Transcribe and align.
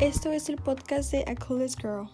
Esto 0.00 0.30
es 0.30 0.48
el 0.48 0.54
podcast 0.54 1.10
de 1.10 1.24
A 1.26 1.34
Coolest 1.34 1.80
Girl. 1.80 2.08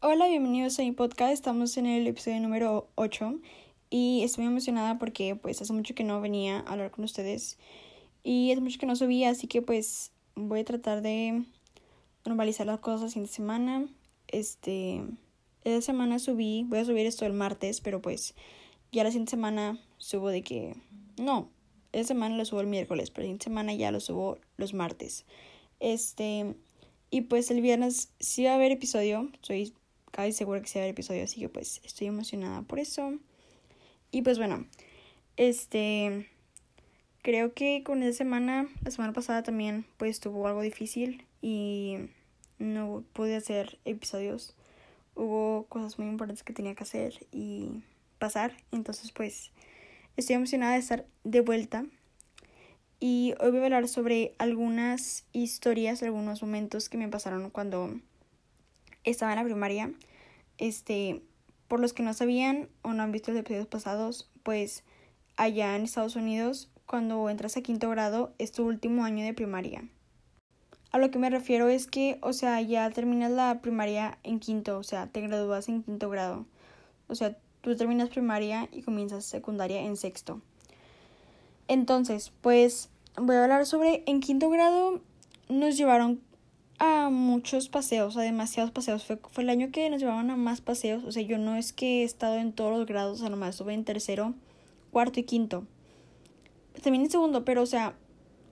Hola, 0.00 0.28
bienvenidos 0.28 0.78
a 0.78 0.82
mi 0.82 0.92
podcast. 0.92 1.32
Estamos 1.32 1.76
en 1.76 1.86
el 1.86 2.06
episodio 2.06 2.38
número 2.38 2.90
8 2.94 3.40
y 3.90 4.22
estoy 4.22 4.44
muy 4.44 4.52
emocionada 4.52 5.00
porque 5.00 5.34
pues 5.34 5.60
hace 5.60 5.72
mucho 5.72 5.96
que 5.96 6.04
no 6.04 6.20
venía 6.20 6.60
a 6.60 6.74
hablar 6.74 6.92
con 6.92 7.02
ustedes 7.02 7.58
y 8.22 8.52
hace 8.52 8.60
mucho 8.60 8.78
que 8.78 8.86
no 8.86 8.94
subía, 8.94 9.30
así 9.30 9.48
que 9.48 9.62
pues 9.62 10.12
voy 10.36 10.60
a 10.60 10.64
tratar 10.64 11.02
de 11.02 11.42
normalizar 12.24 12.68
las 12.68 12.78
cosas 12.78 13.00
la 13.02 13.08
siguiente 13.08 13.32
semana. 13.32 13.84
Este, 14.28 15.02
esta 15.64 15.82
semana 15.82 16.20
subí, 16.20 16.66
voy 16.68 16.78
a 16.78 16.84
subir 16.84 17.04
esto 17.04 17.26
el 17.26 17.32
martes, 17.32 17.80
pero 17.80 18.00
pues 18.00 18.36
ya 18.92 19.02
la 19.02 19.10
siguiente 19.10 19.30
semana 19.30 19.80
subo 19.98 20.28
de 20.28 20.42
que 20.42 20.76
no, 21.18 21.50
esta 21.92 22.08
semana 22.14 22.36
lo 22.36 22.44
subo 22.44 22.60
el 22.60 22.66
miércoles, 22.66 23.10
pero 23.10 23.30
la 23.30 23.38
semana 23.38 23.74
ya 23.74 23.90
lo 23.90 24.00
subo 24.00 24.38
los 24.56 24.74
martes. 24.74 25.24
Este, 25.80 26.54
y 27.10 27.22
pues 27.22 27.50
el 27.50 27.60
viernes 27.60 28.12
sí 28.20 28.44
va 28.44 28.52
a 28.52 28.54
haber 28.54 28.72
episodio, 28.72 29.28
estoy 29.34 29.74
casi 30.10 30.32
segura 30.32 30.60
que 30.60 30.68
sí 30.68 30.78
va 30.78 30.82
a 30.82 30.84
haber 30.84 30.92
episodio, 30.92 31.24
así 31.24 31.40
que 31.40 31.48
pues 31.48 31.80
estoy 31.84 32.06
emocionada 32.06 32.62
por 32.62 32.78
eso. 32.78 33.18
Y 34.10 34.22
pues 34.22 34.38
bueno, 34.38 34.66
este, 35.36 36.28
creo 37.22 37.54
que 37.54 37.82
con 37.82 38.02
esa 38.02 38.18
semana, 38.18 38.68
la 38.82 38.90
semana 38.90 39.12
pasada 39.12 39.42
también, 39.42 39.86
pues 39.96 40.20
tuvo 40.20 40.46
algo 40.46 40.62
difícil 40.62 41.26
y 41.40 41.96
no 42.58 43.04
pude 43.12 43.36
hacer 43.36 43.78
episodios. 43.84 44.54
Hubo 45.14 45.66
cosas 45.68 45.98
muy 45.98 46.08
importantes 46.08 46.42
que 46.42 46.52
tenía 46.52 46.74
que 46.74 46.84
hacer 46.84 47.26
y 47.32 47.82
pasar, 48.18 48.56
entonces 48.70 49.12
pues 49.12 49.50
Estoy 50.14 50.36
emocionada 50.36 50.74
de 50.74 50.78
estar 50.78 51.06
de 51.24 51.40
vuelta. 51.40 51.86
Y 53.00 53.34
hoy 53.40 53.50
voy 53.50 53.60
a 53.60 53.64
hablar 53.64 53.88
sobre 53.88 54.34
algunas 54.38 55.24
historias, 55.32 56.02
algunos 56.02 56.42
momentos 56.42 56.90
que 56.90 56.98
me 56.98 57.08
pasaron 57.08 57.48
cuando 57.48 57.98
estaba 59.04 59.32
en 59.32 59.38
la 59.38 59.44
primaria. 59.44 59.90
Este, 60.58 61.22
por 61.66 61.80
los 61.80 61.94
que 61.94 62.02
no 62.02 62.12
sabían 62.12 62.68
o 62.82 62.92
no 62.92 63.02
han 63.02 63.10
visto 63.10 63.32
los 63.32 63.40
episodios 63.40 63.68
pasados, 63.68 64.30
pues 64.42 64.84
allá 65.36 65.74
en 65.76 65.84
Estados 65.84 66.14
Unidos, 66.14 66.70
cuando 66.84 67.30
entras 67.30 67.56
a 67.56 67.62
quinto 67.62 67.88
grado, 67.88 68.34
es 68.38 68.52
tu 68.52 68.66
último 68.66 69.04
año 69.04 69.24
de 69.24 69.32
primaria. 69.32 69.88
A 70.90 70.98
lo 70.98 71.10
que 71.10 71.18
me 71.18 71.30
refiero 71.30 71.70
es 71.70 71.86
que, 71.86 72.18
o 72.20 72.34
sea, 72.34 72.60
ya 72.60 72.90
terminas 72.90 73.30
la 73.30 73.62
primaria 73.62 74.18
en 74.24 74.40
quinto, 74.40 74.76
o 74.76 74.82
sea, 74.82 75.06
te 75.06 75.22
gradúas 75.22 75.70
en 75.70 75.82
quinto 75.82 76.10
grado. 76.10 76.44
O 77.08 77.14
sea, 77.14 77.38
tú 77.62 77.74
terminas 77.76 78.10
primaria 78.10 78.68
y 78.70 78.82
comienzas 78.82 79.24
secundaria 79.24 79.80
en 79.80 79.96
sexto. 79.96 80.42
Entonces, 81.68 82.32
pues 82.42 82.90
voy 83.16 83.36
a 83.36 83.44
hablar 83.44 83.64
sobre 83.64 84.02
en 84.06 84.20
quinto 84.20 84.50
grado 84.50 85.00
nos 85.48 85.76
llevaron 85.76 86.20
a 86.78 87.10
muchos 87.10 87.68
paseos, 87.68 88.16
a 88.16 88.22
demasiados 88.22 88.72
paseos. 88.72 89.04
Fue, 89.04 89.18
fue 89.30 89.44
el 89.44 89.50
año 89.50 89.70
que 89.70 89.88
nos 89.88 90.00
llevaban 90.00 90.30
a 90.30 90.36
más 90.36 90.60
paseos. 90.60 91.04
O 91.04 91.12
sea, 91.12 91.22
yo 91.22 91.38
no 91.38 91.56
es 91.56 91.72
que 91.72 92.02
he 92.02 92.04
estado 92.04 92.36
en 92.36 92.52
todos 92.52 92.76
los 92.76 92.86
grados, 92.86 93.18
o 93.18 93.20
sea, 93.20 93.30
nomás 93.30 93.50
estuve 93.50 93.74
en 93.74 93.84
tercero, 93.84 94.34
cuarto 94.90 95.20
y 95.20 95.22
quinto. 95.22 95.64
También 96.82 97.04
en 97.04 97.10
segundo, 97.10 97.44
pero 97.44 97.62
o 97.62 97.66
sea, 97.66 97.94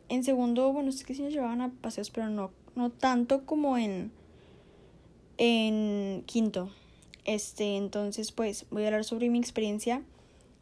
en 0.09 0.25
segundo, 0.25 0.73
bueno, 0.73 0.91
es 0.91 1.05
que 1.05 1.15
sí 1.15 1.23
nos 1.23 1.33
llevaban 1.33 1.61
a 1.61 1.71
paseos, 1.71 2.11
pero 2.11 2.29
no, 2.29 2.53
no 2.77 2.91
tanto 2.91 3.45
como 3.47 3.77
en, 3.77 4.13
en 5.39 6.23
quinto. 6.27 6.71
Este, 7.25 7.77
entonces, 7.77 8.33
pues 8.33 8.67
voy 8.71 8.85
a 8.85 8.87
hablar 8.87 9.05
sobre 9.05 9.29
mi 9.29 9.39
experiencia. 9.39 10.03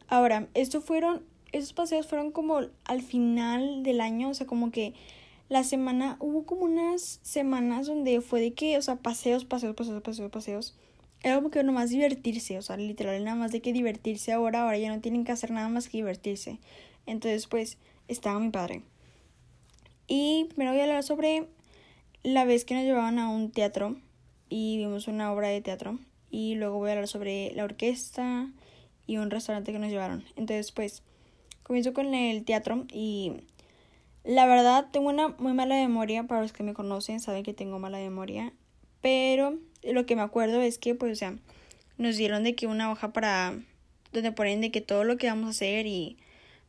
Ahora, 0.07 0.47
estos 0.53 0.83
fueron, 0.83 1.23
esos 1.51 1.73
paseos 1.73 2.07
fueron 2.07 2.31
como 2.31 2.61
al 2.85 3.01
final 3.01 3.83
del 3.83 4.01
año, 4.01 4.29
o 4.29 4.33
sea, 4.33 4.47
como 4.47 4.71
que 4.71 4.93
la 5.49 5.63
semana, 5.63 6.17
hubo 6.19 6.45
como 6.45 6.61
unas 6.63 7.19
semanas 7.23 7.87
donde 7.87 8.21
fue 8.21 8.39
de 8.41 8.53
que, 8.53 8.77
o 8.77 8.81
sea, 8.81 8.97
paseos, 8.97 9.45
paseos, 9.45 9.75
paseos, 9.75 10.01
paseos, 10.01 10.31
paseos. 10.31 10.75
Era 11.21 11.35
como 11.35 11.49
que 11.49 11.63
nomás 11.63 11.89
divertirse, 11.89 12.57
o 12.57 12.61
sea, 12.61 12.77
literal, 12.77 13.23
nada 13.23 13.35
más 13.35 13.51
de 13.51 13.61
que 13.61 13.73
divertirse 13.73 14.31
ahora, 14.31 14.63
ahora 14.63 14.77
ya 14.77 14.93
no 14.93 15.01
tienen 15.01 15.25
que 15.25 15.31
hacer 15.31 15.51
nada 15.51 15.67
más 15.67 15.89
que 15.89 15.97
divertirse. 15.97 16.59
Entonces, 17.05 17.47
pues, 17.47 17.77
estaba 18.07 18.39
mi 18.39 18.49
padre. 18.49 18.83
Y 20.07 20.45
primero 20.49 20.71
voy 20.71 20.79
a 20.79 20.83
hablar 20.83 21.03
sobre 21.03 21.47
la 22.23 22.45
vez 22.45 22.65
que 22.65 22.75
nos 22.75 22.83
llevaban 22.83 23.19
a 23.19 23.29
un 23.29 23.51
teatro 23.51 23.95
y 24.49 24.77
vimos 24.77 25.07
una 25.07 25.31
obra 25.31 25.49
de 25.49 25.61
teatro 25.61 25.99
y 26.31 26.55
luego 26.55 26.77
voy 26.77 26.89
a 26.89 26.93
hablar 26.93 27.07
sobre 27.07 27.51
la 27.55 27.63
orquesta 27.63 28.49
y 29.07 29.17
un 29.17 29.31
restaurante 29.31 29.71
que 29.71 29.79
nos 29.79 29.89
llevaron. 29.89 30.23
Entonces, 30.35 30.71
pues, 30.71 31.03
comienzo 31.63 31.93
con 31.93 32.13
el 32.13 32.43
teatro 32.45 32.85
y 32.91 33.33
la 34.23 34.45
verdad 34.45 34.87
tengo 34.91 35.09
una 35.09 35.29
muy 35.39 35.53
mala 35.53 35.75
memoria, 35.75 36.23
para 36.23 36.41
los 36.41 36.53
que 36.53 36.63
me 36.63 36.73
conocen 36.73 37.19
saben 37.19 37.43
que 37.43 37.53
tengo 37.53 37.79
mala 37.79 37.97
memoria, 37.97 38.53
pero 39.01 39.57
lo 39.83 40.05
que 40.05 40.15
me 40.15 40.21
acuerdo 40.21 40.61
es 40.61 40.77
que, 40.77 40.95
pues, 40.95 41.13
o 41.13 41.15
sea, 41.15 41.35
nos 41.97 42.17
dieron 42.17 42.43
de 42.43 42.55
que 42.55 42.67
una 42.67 42.91
hoja 42.91 43.13
para 43.13 43.59
donde 44.11 44.31
ponen 44.31 44.61
de 44.61 44.71
que 44.71 44.81
todo 44.81 45.03
lo 45.03 45.17
que 45.17 45.27
vamos 45.27 45.47
a 45.47 45.51
hacer 45.51 45.85
y 45.85 46.17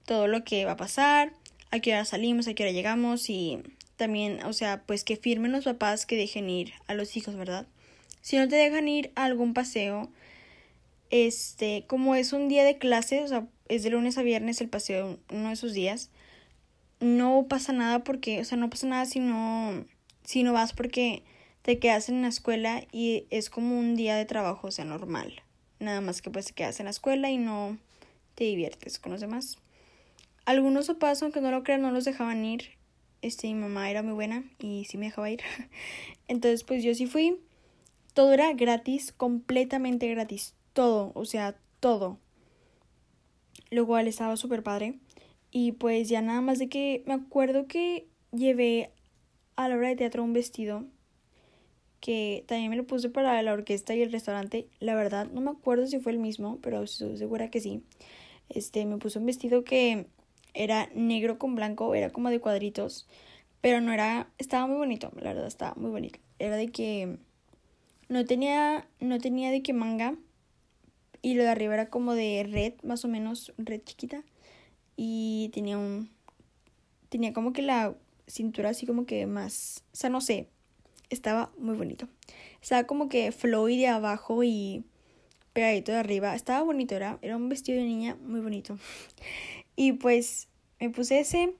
todo 0.06 0.26
lo 0.26 0.44
que 0.44 0.64
va 0.64 0.72
a 0.72 0.76
pasar, 0.76 1.32
a 1.70 1.80
qué 1.80 1.92
hora 1.92 2.04
salimos, 2.04 2.48
a 2.48 2.54
qué 2.54 2.64
hora 2.64 2.72
llegamos 2.72 3.30
y 3.30 3.62
también, 3.96 4.44
o 4.44 4.52
sea, 4.52 4.82
pues 4.86 5.04
que 5.04 5.16
firmen 5.16 5.52
los 5.52 5.64
papás 5.64 6.06
que 6.06 6.16
dejen 6.16 6.48
ir 6.48 6.72
a 6.86 6.94
los 6.94 7.16
hijos, 7.16 7.36
¿verdad? 7.36 7.66
Si 8.20 8.36
no 8.36 8.48
te 8.48 8.56
dejan 8.56 8.88
ir 8.88 9.12
a 9.14 9.24
algún 9.24 9.54
paseo, 9.54 10.10
este, 11.10 11.84
como 11.86 12.14
es 12.14 12.32
un 12.32 12.48
día 12.48 12.64
de 12.64 12.78
clase, 12.78 13.22
o 13.22 13.28
sea, 13.28 13.46
es 13.68 13.82
de 13.82 13.90
lunes 13.90 14.18
a 14.18 14.22
viernes 14.22 14.60
el 14.60 14.68
paseo, 14.68 15.18
uno 15.30 15.48
de 15.48 15.54
esos 15.54 15.72
días, 15.72 16.10
no 17.00 17.46
pasa 17.48 17.72
nada 17.72 18.04
porque, 18.04 18.40
o 18.40 18.44
sea, 18.44 18.58
no 18.58 18.70
pasa 18.70 18.86
nada 18.86 19.06
si 19.06 19.20
no, 19.20 19.84
si 20.24 20.42
no 20.42 20.52
vas 20.52 20.72
porque 20.72 21.22
te 21.62 21.78
quedas 21.78 22.08
en 22.08 22.22
la 22.22 22.28
escuela 22.28 22.82
y 22.92 23.26
es 23.30 23.50
como 23.50 23.78
un 23.78 23.96
día 23.96 24.16
de 24.16 24.24
trabajo, 24.24 24.68
o 24.68 24.70
sea, 24.70 24.84
normal. 24.84 25.42
Nada 25.78 26.00
más 26.00 26.20
que 26.20 26.30
pues 26.30 26.46
te 26.46 26.52
quedas 26.52 26.78
en 26.80 26.84
la 26.84 26.90
escuela 26.90 27.30
y 27.30 27.38
no 27.38 27.78
te 28.34 28.44
diviertes 28.44 28.98
con 28.98 29.12
los 29.12 29.20
demás. 29.20 29.58
Algunos 30.44 30.86
papás, 30.88 31.22
aunque 31.22 31.40
no 31.40 31.50
lo 31.50 31.62
crean, 31.62 31.82
no 31.82 31.90
los 31.90 32.04
dejaban 32.04 32.44
ir. 32.44 32.70
Este, 33.22 33.48
mi 33.48 33.54
mamá 33.54 33.90
era 33.90 34.02
muy 34.02 34.12
buena 34.12 34.44
y 34.58 34.84
sí 34.86 34.98
me 34.98 35.06
dejaba 35.06 35.30
ir. 35.30 35.40
Entonces, 36.28 36.64
pues 36.64 36.82
yo 36.82 36.94
sí 36.94 37.06
fui. 37.06 37.38
Todo 38.12 38.32
era 38.32 38.52
gratis, 38.52 39.12
completamente 39.12 40.08
gratis. 40.08 40.54
Todo, 40.72 41.12
o 41.14 41.24
sea, 41.24 41.56
todo. 41.80 42.18
Lo 43.70 43.86
cual 43.86 44.08
estaba 44.08 44.36
súper 44.36 44.62
padre. 44.62 44.98
Y 45.50 45.72
pues 45.72 46.08
ya 46.08 46.22
nada 46.22 46.40
más 46.40 46.58
de 46.58 46.68
que 46.68 47.02
me 47.06 47.14
acuerdo 47.14 47.66
que 47.66 48.06
llevé 48.32 48.92
a 49.56 49.68
la 49.68 49.76
hora 49.76 49.88
de 49.88 49.96
teatro 49.96 50.22
un 50.22 50.32
vestido 50.32 50.84
que 52.00 52.44
también 52.46 52.70
me 52.70 52.76
lo 52.76 52.86
puse 52.86 53.10
para 53.10 53.40
la 53.42 53.52
orquesta 53.52 53.94
y 53.94 54.02
el 54.02 54.12
restaurante. 54.12 54.68
La 54.80 54.94
verdad, 54.94 55.28
no 55.30 55.40
me 55.40 55.50
acuerdo 55.50 55.86
si 55.86 56.00
fue 56.00 56.12
el 56.12 56.18
mismo, 56.18 56.58
pero 56.62 56.82
estoy 56.82 57.16
segura 57.16 57.50
que 57.50 57.60
sí. 57.60 57.82
Este, 58.48 58.86
me 58.86 58.96
puse 58.96 59.18
un 59.18 59.26
vestido 59.26 59.64
que 59.64 60.06
era 60.54 60.88
negro 60.94 61.38
con 61.38 61.54
blanco, 61.54 61.94
era 61.94 62.10
como 62.10 62.30
de 62.30 62.40
cuadritos, 62.40 63.06
pero 63.60 63.80
no 63.80 63.92
era, 63.92 64.30
estaba 64.38 64.66
muy 64.66 64.76
bonito, 64.78 65.12
la 65.16 65.34
verdad, 65.34 65.46
estaba 65.46 65.74
muy 65.76 65.90
bonito. 65.90 66.18
Era 66.38 66.56
de 66.56 66.68
que 66.68 67.18
no 68.10 68.26
tenía, 68.26 68.88
no 68.98 69.18
tenía 69.18 69.50
de 69.50 69.62
qué 69.62 69.72
manga. 69.72 70.16
Y 71.22 71.34
lo 71.34 71.44
de 71.44 71.50
arriba 71.50 71.74
era 71.74 71.90
como 71.90 72.14
de 72.14 72.46
red, 72.50 72.74
más 72.82 73.04
o 73.04 73.08
menos, 73.08 73.54
red 73.56 73.80
chiquita. 73.84 74.24
Y 74.96 75.50
tenía 75.54 75.78
un. 75.78 76.10
Tenía 77.08 77.32
como 77.32 77.52
que 77.52 77.62
la 77.62 77.94
cintura 78.26 78.70
así 78.70 78.84
como 78.84 79.06
que 79.06 79.26
más. 79.26 79.84
O 79.92 79.96
sea, 79.96 80.10
no 80.10 80.20
sé. 80.20 80.48
Estaba 81.08 81.52
muy 81.56 81.76
bonito. 81.76 82.08
Estaba 82.60 82.84
como 82.84 83.08
que 83.08 83.30
flowy 83.30 83.78
de 83.78 83.88
abajo 83.88 84.42
y 84.42 84.84
pegadito 85.52 85.92
de 85.92 85.98
arriba. 85.98 86.34
Estaba 86.34 86.62
bonito, 86.62 86.96
era, 86.96 87.18
era 87.22 87.36
un 87.36 87.48
vestido 87.48 87.78
de 87.78 87.84
niña 87.84 88.16
muy 88.22 88.40
bonito. 88.40 88.76
Y 89.76 89.92
pues 89.92 90.48
me 90.78 90.90
puse 90.90 91.20
ese. 91.20 91.54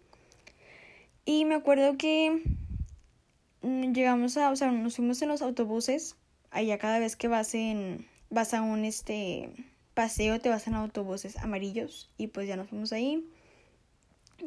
Y 1.24 1.46
me 1.46 1.54
acuerdo 1.54 1.96
que 1.96 2.42
mm, 3.62 3.92
llegamos 3.92 4.36
a, 4.36 4.50
o 4.50 4.56
sea, 4.56 4.70
nos 4.72 4.96
fuimos 4.96 5.22
en 5.22 5.28
los 5.28 5.40
autobuses 5.40 6.16
allá 6.50 6.78
cada 6.78 6.98
vez 6.98 7.16
que 7.16 7.28
vas 7.28 7.54
en 7.54 8.06
vas 8.30 8.54
a 8.54 8.62
un 8.62 8.84
este 8.84 9.50
paseo 9.94 10.40
te 10.40 10.48
vas 10.48 10.66
en 10.66 10.74
autobuses 10.74 11.36
amarillos 11.38 12.10
y 12.16 12.28
pues 12.28 12.46
ya 12.48 12.56
nos 12.56 12.68
fuimos 12.68 12.92
ahí. 12.92 13.26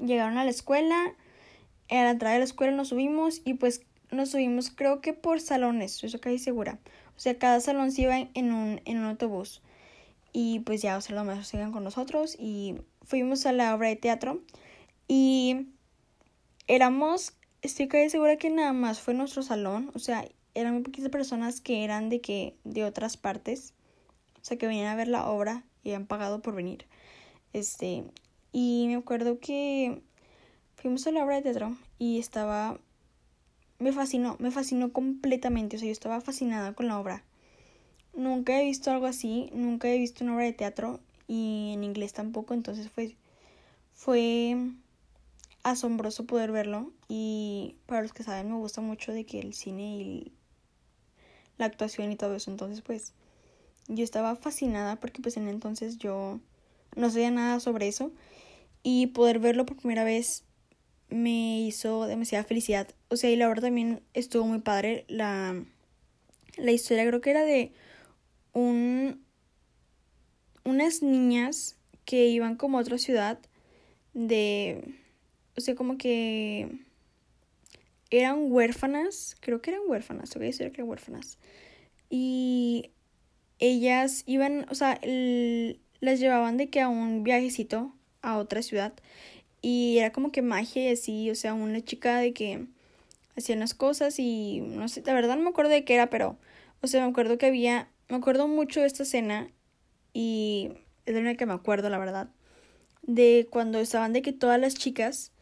Llegaron 0.02 0.38
a 0.38 0.44
la 0.44 0.50
escuela 0.50 1.14
a 1.90 1.96
la 2.04 2.12
entrada 2.12 2.34
de 2.34 2.40
la 2.40 2.46
escuela 2.46 2.76
nos 2.76 2.90
subimos 2.90 3.42
y 3.46 3.56
pues 3.56 3.82
nos 4.12 4.30
subimos 4.32 4.72
creo 4.72 5.02
que 5.02 5.14
por 5.14 5.40
salones 5.40 6.04
eso 6.04 6.20
casi 6.20 6.40
segura. 6.40 6.80
O 7.16 7.20
sea 7.20 7.38
cada 7.38 7.60
salón 7.60 7.92
se 7.92 8.04
iba 8.04 8.18
en 8.18 8.54
un 8.54 8.82
en 8.86 9.00
un 9.00 9.06
autobús. 9.06 9.62
Y 10.32 10.62
pues 10.62 10.82
ya 10.82 10.98
o 10.98 11.02
sea 11.02 11.16
los 11.16 11.26
maestros 11.26 11.50
sigan 11.50 11.72
con 11.72 11.84
nosotros 11.84 12.36
y 12.40 12.76
fuimos 13.04 13.46
a 13.46 13.52
la 13.52 13.76
obra 13.76 13.90
de 13.90 13.96
teatro. 13.96 14.42
Y 15.08 15.68
éramos 16.68 17.34
estoy 17.62 17.88
casi 17.88 18.10
segura 18.10 18.38
que 18.38 18.50
nada 18.50 18.74
más 18.74 19.00
fue 19.00 19.14
nuestro 19.14 19.44
salón 19.44 19.92
o 19.94 20.00
sea 20.00 20.26
eran 20.56 20.74
muy 20.74 20.84
poquitas 20.84 21.10
personas 21.10 21.62
que 21.62 21.84
eran 21.84 22.10
de 22.10 22.22
que 22.22 22.56
de 22.64 22.84
otras 22.84 23.18
partes, 23.18 23.74
o 24.42 24.46
sea, 24.46 24.58
que 24.58 24.68
venían 24.68 24.88
a 24.88 24.96
ver 24.96 25.08
la 25.08 25.30
obra 25.30 25.64
y 25.84 25.92
han 25.92 26.06
pagado 26.06 26.42
por 26.42 26.56
venir. 26.56 26.86
Este, 27.54 28.04
y 28.52 28.86
me 28.88 28.96
acuerdo 28.96 29.40
que 29.40 30.02
fuimos 30.76 31.06
a 31.08 31.12
la 31.12 31.24
obra 31.24 31.38
de 31.38 31.44
teatro 31.44 31.76
y 31.98 32.20
estaba 32.20 32.80
me 33.80 33.92
fascinó, 33.92 34.38
me 34.40 34.52
fascinó 34.52 34.94
completamente, 34.94 35.76
o 35.76 35.80
sea, 35.80 35.88
yo 35.88 35.92
estaba 35.92 36.22
fascinada 36.22 36.74
con 36.74 36.88
la 36.88 37.00
obra. 37.00 37.24
Nunca 38.14 38.60
he 38.62 38.66
visto 38.66 38.92
algo 38.92 39.08
así, 39.08 39.50
nunca 39.54 39.90
he 39.90 39.98
visto 39.98 40.24
una 40.24 40.36
obra 40.36 40.46
de 40.46 40.54
teatro 40.54 41.00
y 41.28 41.72
en 41.74 41.84
inglés 41.84 42.14
tampoco, 42.14 42.54
entonces 42.54 42.90
fue 42.90 43.16
fue 43.94 44.58
asombroso 45.64 46.26
poder 46.26 46.52
verlo 46.52 46.92
y 47.08 47.76
para 47.86 48.02
los 48.02 48.14
que 48.14 48.24
saben 48.24 48.50
me 48.50 48.58
gusta 48.58 48.82
mucho 48.82 49.14
de 49.14 49.26
que 49.26 49.40
el 49.40 49.54
cine 49.54 49.98
y 49.98 50.32
la 51.58 51.66
actuación 51.66 52.12
y 52.12 52.16
todo 52.16 52.36
eso, 52.36 52.52
entonces 52.52 52.82
pues 52.82 53.14
yo 53.88 54.04
estaba 54.04 54.36
fascinada 54.36 54.96
porque 54.98 55.22
pues 55.22 55.38
en 55.38 55.48
entonces 55.48 55.98
yo 55.98 56.40
no 56.96 57.10
sabía 57.10 57.32
nada 57.32 57.60
sobre 57.60 57.88
eso. 57.88 58.12
Y 58.84 59.08
poder 59.08 59.40
verlo 59.40 59.66
por 59.66 59.78
primera 59.78 60.04
vez 60.04 60.44
me 61.10 61.62
hizo 61.62 62.06
demasiada 62.06 62.44
felicidad. 62.44 62.88
O 63.10 63.16
sea, 63.16 63.30
y 63.30 63.36
la 63.36 63.48
verdad 63.48 63.64
también 63.64 64.02
estuvo 64.14 64.46
muy 64.46 64.60
padre 64.60 65.06
la, 65.08 65.64
la 66.58 66.72
historia, 66.72 67.08
creo 67.08 67.22
que 67.22 67.32
era 67.32 67.44
de 67.44 67.72
un 68.54 69.24
unas 70.66 71.02
niñas 71.02 71.76
que 72.06 72.28
iban 72.28 72.56
como 72.56 72.78
a 72.78 72.82
otra 72.82 72.98
ciudad 72.98 73.38
de 74.14 74.96
o 75.56 75.62
sea, 75.62 75.76
como 75.76 75.98
que 75.98 76.70
eran 78.19 78.51
huérfanas, 78.51 79.36
creo 79.39 79.62
que 79.62 79.71
eran 79.71 79.83
huérfanas, 79.88 80.33
voy 80.36 80.45
a 80.45 80.48
decir 80.48 80.71
que 80.71 80.81
eran 80.81 80.89
huérfanas. 80.89 81.38
Y 82.10 82.92
ellas 83.60 84.24
iban, 84.25 84.65
o 84.69 84.75
sea, 84.75 85.00
las 86.00 86.19
llevaban 86.19 86.57
de 86.57 86.69
que 86.69 86.81
a 86.81 86.89
un 86.89 87.24
viajecito 87.24 87.94
a 88.21 88.38
otra 88.38 88.62
ciudad 88.62 88.94
y 89.62 89.98
era 89.98 90.12
como 90.12 90.31
que 90.31 90.42
magia 90.42 90.89
y 90.89 90.94
así, 90.94 91.31
o 91.31 91.36
sea, 91.36 91.54
una 91.54 91.81
chica 91.81 92.19
de 92.19 92.33
que 92.33 92.68
hacía 93.38 93.56
unas 93.56 93.74
cosas 93.74 94.19
y 94.19 94.60
no 94.62 94.88
sé, 94.88 95.01
la 95.06 95.13
verdad 95.13 95.36
no 95.36 95.44
me 95.44 95.50
acuerdo 95.50 95.71
de 95.71 95.86
qué 95.86 95.95
era, 95.95 96.10
pero, 96.10 96.38
o 96.81 96.88
sea, 96.88 97.04
me 97.04 97.10
acuerdo 97.10 97.38
que 97.38 97.48
había, 97.48 97.89
me 98.10 98.18
acuerdo 98.18 98.48
mucho 98.48 98.81
de 98.81 98.88
esta 98.88 99.04
escena 99.04 99.50
y 100.13 100.71
es 101.06 101.15
de 101.15 101.24
la 101.24 101.36
que 101.36 101.45
me 101.45 101.54
acuerdo, 101.54 101.89
la 101.89 101.98
verdad, 101.98 102.30
de 103.01 103.48
cuando 103.50 103.80
estaban 103.80 104.13
de 104.13 104.21
que 104.21 104.33
todas 104.33 104.60
las 104.60 104.75
chicas 104.75 105.33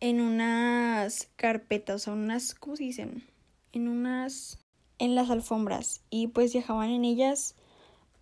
en 0.00 0.20
unas 0.20 1.28
carpetas, 1.36 2.08
o 2.08 2.12
unas, 2.12 2.54
¿cómo 2.54 2.76
se 2.76 2.84
dicen? 2.84 3.24
En 3.72 3.88
unas, 3.88 4.58
en 4.98 5.14
las 5.14 5.30
alfombras 5.30 6.02
y 6.10 6.28
pues 6.28 6.52
viajaban 6.52 6.90
en 6.90 7.04
ellas 7.04 7.54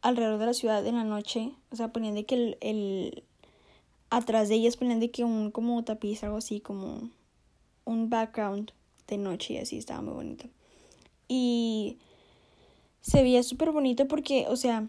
alrededor 0.03 0.39
de 0.39 0.47
la 0.47 0.55
ciudad 0.55 0.87
en 0.87 0.97
la 0.97 1.05
noche, 1.05 1.53
o 1.71 1.77
sea, 1.77 1.93
ponían 1.93 2.15
de 2.15 2.25
que 2.25 2.35
el, 2.35 2.59
el 2.61 3.25
atrás 4.11 4.49
de 4.49 4.55
ellas 4.55 4.77
ponían 4.77 5.01
de 5.01 5.11
que 5.11 5.25
un 5.25 5.51
como 5.51 5.83
tapiz, 5.85 6.23
algo 6.23 6.39
así, 6.39 6.61
como 6.61 7.11
un 7.85 8.11
background 8.11 8.73
de 9.09 9.19
noche 9.19 9.55
y 9.55 9.59
así, 9.59 9.79
estaba 9.79 10.03
muy 10.03 10.15
bonito. 10.15 10.47
Y 11.29 11.99
se 13.01 13.23
veía 13.23 13.43
súper 13.43 13.73
bonito 13.73 14.09
porque, 14.09 14.47
o 14.49 14.57
sea, 14.57 14.89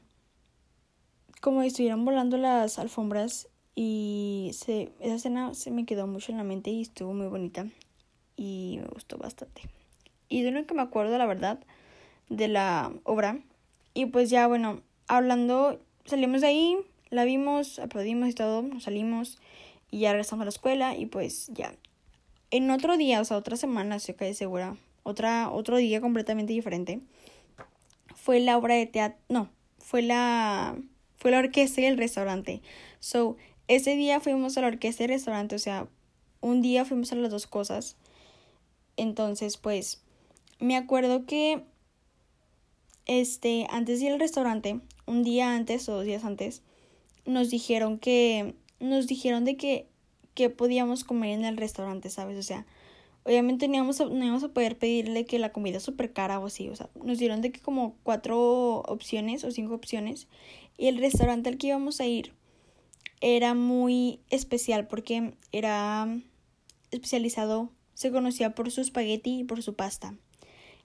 como 1.42 1.62
estuvieran 1.62 2.04
volando 2.06 2.38
las 2.38 2.80
alfombras 2.80 3.48
y 3.80 4.50
se, 4.56 4.92
esa 5.00 5.14
escena 5.14 5.54
se 5.54 5.70
me 5.70 5.86
quedó 5.86 6.08
mucho 6.08 6.32
en 6.32 6.40
la 6.40 6.44
mente 6.44 6.72
y 6.72 6.82
estuvo 6.82 7.14
muy 7.14 7.28
bonita 7.28 7.68
y 8.36 8.80
me 8.82 8.88
gustó 8.88 9.20
bastante. 9.20 9.62
Y 10.30 10.42
de 10.42 10.50
lo 10.50 10.66
que 10.66 10.74
me 10.74 10.82
acuerdo, 10.82 11.16
la 11.20 11.28
verdad, 11.28 11.60
de 12.28 12.48
la 12.48 12.92
obra. 13.04 13.40
Y 13.94 14.08
pues 14.08 14.32
ya, 14.32 14.48
bueno, 14.48 14.82
hablando, 15.08 15.80
salimos 16.06 16.42
de 16.42 16.48
ahí, 16.48 16.78
la 17.12 17.24
vimos, 17.24 17.78
aplaudimos 17.78 18.30
y 18.30 18.34
todo, 18.34 18.64
nos 18.64 18.86
salimos 18.86 19.38
y 19.92 20.00
ya 20.00 20.12
regresamos 20.12 20.42
a 20.42 20.46
la 20.46 20.50
escuela 20.50 20.98
y 20.98 21.06
pues 21.06 21.52
ya. 21.54 21.76
En 22.50 22.72
otro 22.72 22.98
día, 22.98 23.22
o 23.22 23.26
sea, 23.26 23.38
otra 23.38 23.58
semana, 23.58 23.98
estoy 23.98 24.16
casi 24.16 24.34
segura, 24.34 24.76
otra, 25.04 25.52
otro 25.52 25.78
día 25.78 26.02
completamente 26.02 26.52
diferente, 26.52 27.02
fue 28.16 28.40
la 28.40 28.58
obra 28.58 28.74
de 28.74 28.88
teatro, 28.88 29.20
no, 29.30 29.50
fue 29.78 30.02
la, 30.02 30.76
fue 31.18 31.30
la 31.30 31.38
orquesta 31.38 31.82
y 31.82 31.86
el 31.86 31.98
restaurante. 32.00 32.64
So, 33.00 33.38
ese 33.68 33.96
día 33.96 34.20
fuimos 34.20 34.58
a 34.58 34.62
la 34.62 34.68
orquesta 34.68 35.04
y 35.04 35.08
restaurante, 35.08 35.56
o 35.56 35.60
sea, 35.60 35.88
un 36.42 36.62
día 36.62 36.86
fuimos 36.86 37.12
a 37.12 37.16
las 37.16 37.32
dos 37.32 37.48
cosas. 37.48 37.96
Entonces, 38.96 39.58
pues, 39.58 40.02
me 40.60 40.76
acuerdo 40.76 41.26
que, 41.26 41.64
este, 43.06 43.68
antes 43.70 44.00
de 44.00 44.08
ir 44.08 44.14
al 44.14 44.20
restaurante, 44.20 44.80
un 45.06 45.24
día 45.24 45.54
antes 45.54 45.88
o 45.90 45.94
dos 45.94 46.06
días 46.06 46.24
antes, 46.24 46.62
nos 47.26 47.50
dijeron 47.50 48.00
que, 48.00 48.56
nos 48.80 49.08
dijeron 49.08 49.46
de 49.46 49.58
que, 49.58 49.88
que 50.34 50.50
podíamos 50.50 51.04
comer 51.04 51.32
en 51.32 51.46
el 51.46 51.58
restaurante, 51.58 52.10
¿sabes? 52.10 52.38
O 52.38 52.44
sea, 52.44 52.66
obviamente 53.28 53.68
no 53.68 53.76
íbamos 53.76 54.00
a, 54.00 54.06
no 54.06 54.54
poder 54.54 54.78
pedirle 54.78 55.26
que 55.26 55.38
la 55.38 55.52
comida 55.52 55.78
es 55.78 55.84
súper 55.84 56.14
cara 56.14 56.40
o 56.40 56.46
así, 56.46 56.70
o 56.70 56.76
sea, 56.76 56.90
nos 57.04 57.20
dieron 57.20 57.42
de 57.42 57.52
que 57.52 57.60
como 57.60 57.96
cuatro 58.04 58.80
opciones 58.82 59.44
o 59.44 59.52
cinco 59.52 59.74
opciones 59.74 60.28
y 60.78 60.88
el 60.88 60.98
restaurante 60.98 61.50
al 61.50 61.58
que 61.58 61.68
íbamos 61.68 62.00
a 62.00 62.06
ir 62.06 62.32
era 63.22 63.54
muy 63.54 64.20
especial 64.30 64.88
porque 64.88 65.34
era 65.52 66.08
especializado, 66.92 67.72
se 67.94 68.12
conocía 68.12 68.54
por 68.56 68.72
su 68.72 68.82
espagueti 68.82 69.40
y 69.40 69.44
por 69.44 69.64
su 69.64 69.76
pasta. 69.76 70.16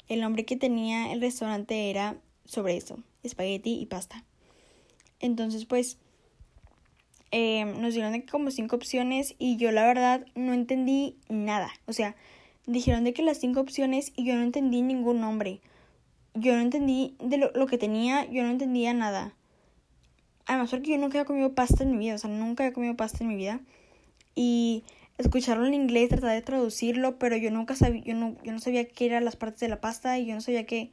El 0.08 0.20
nombre 0.20 0.44
que 0.44 0.56
tenía 0.56 1.12
el 1.12 1.20
restaurante 1.20 1.90
era 1.90 2.16
sobre 2.44 2.76
eso, 2.76 2.98
espagueti 3.22 3.78
y 3.80 3.86
pasta. 3.86 4.24
Entonces, 5.20 5.66
pues, 5.66 5.98
eh, 7.30 7.64
nos 7.64 7.94
dieron 7.94 8.12
de 8.12 8.26
como 8.26 8.50
cinco 8.50 8.76
opciones 8.76 9.34
y 9.38 9.56
yo 9.56 9.70
la 9.72 9.86
verdad 9.86 10.26
no 10.34 10.52
entendí 10.52 11.16
nada. 11.28 11.70
O 11.86 11.92
sea, 11.92 12.16
dijeron 12.66 13.04
de 13.04 13.12
que 13.12 13.22
las 13.22 13.38
cinco 13.38 13.60
opciones 13.60 14.12
y 14.16 14.24
yo 14.24 14.34
no 14.34 14.42
entendí 14.42 14.82
ningún 14.82 15.20
nombre. 15.20 15.60
Yo 16.34 16.54
no 16.54 16.60
entendí 16.60 17.14
de 17.20 17.38
lo, 17.38 17.50
lo 17.52 17.66
que 17.66 17.78
tenía, 17.78 18.24
yo 18.30 18.42
no 18.42 18.50
entendía 18.50 18.92
nada. 18.94 19.34
Además, 20.46 20.70
porque 20.70 20.90
yo 20.90 20.98
nunca 20.98 21.18
había 21.18 21.26
comido 21.26 21.54
pasta 21.54 21.84
en 21.84 21.92
mi 21.92 21.98
vida, 21.98 22.16
o 22.16 22.18
sea, 22.18 22.30
nunca 22.30 22.64
había 22.64 22.74
comido 22.74 22.96
pasta 22.96 23.18
en 23.22 23.28
mi 23.28 23.36
vida. 23.36 23.60
Y 24.34 24.84
escucharlo 25.18 25.66
en 25.66 25.74
inglés, 25.74 26.08
tratar 26.08 26.32
de 26.32 26.42
traducirlo, 26.42 27.18
pero 27.18 27.36
yo 27.36 27.50
nunca 27.50 27.76
sabía, 27.76 28.02
yo 28.02 28.14
no, 28.14 28.36
yo 28.42 28.52
no 28.52 28.58
sabía 28.58 28.88
qué 28.88 29.06
eran 29.06 29.24
las 29.24 29.36
partes 29.36 29.60
de 29.60 29.68
la 29.68 29.80
pasta 29.80 30.18
y 30.18 30.26
yo 30.26 30.34
no 30.34 30.40
sabía 30.40 30.66
qué. 30.66 30.90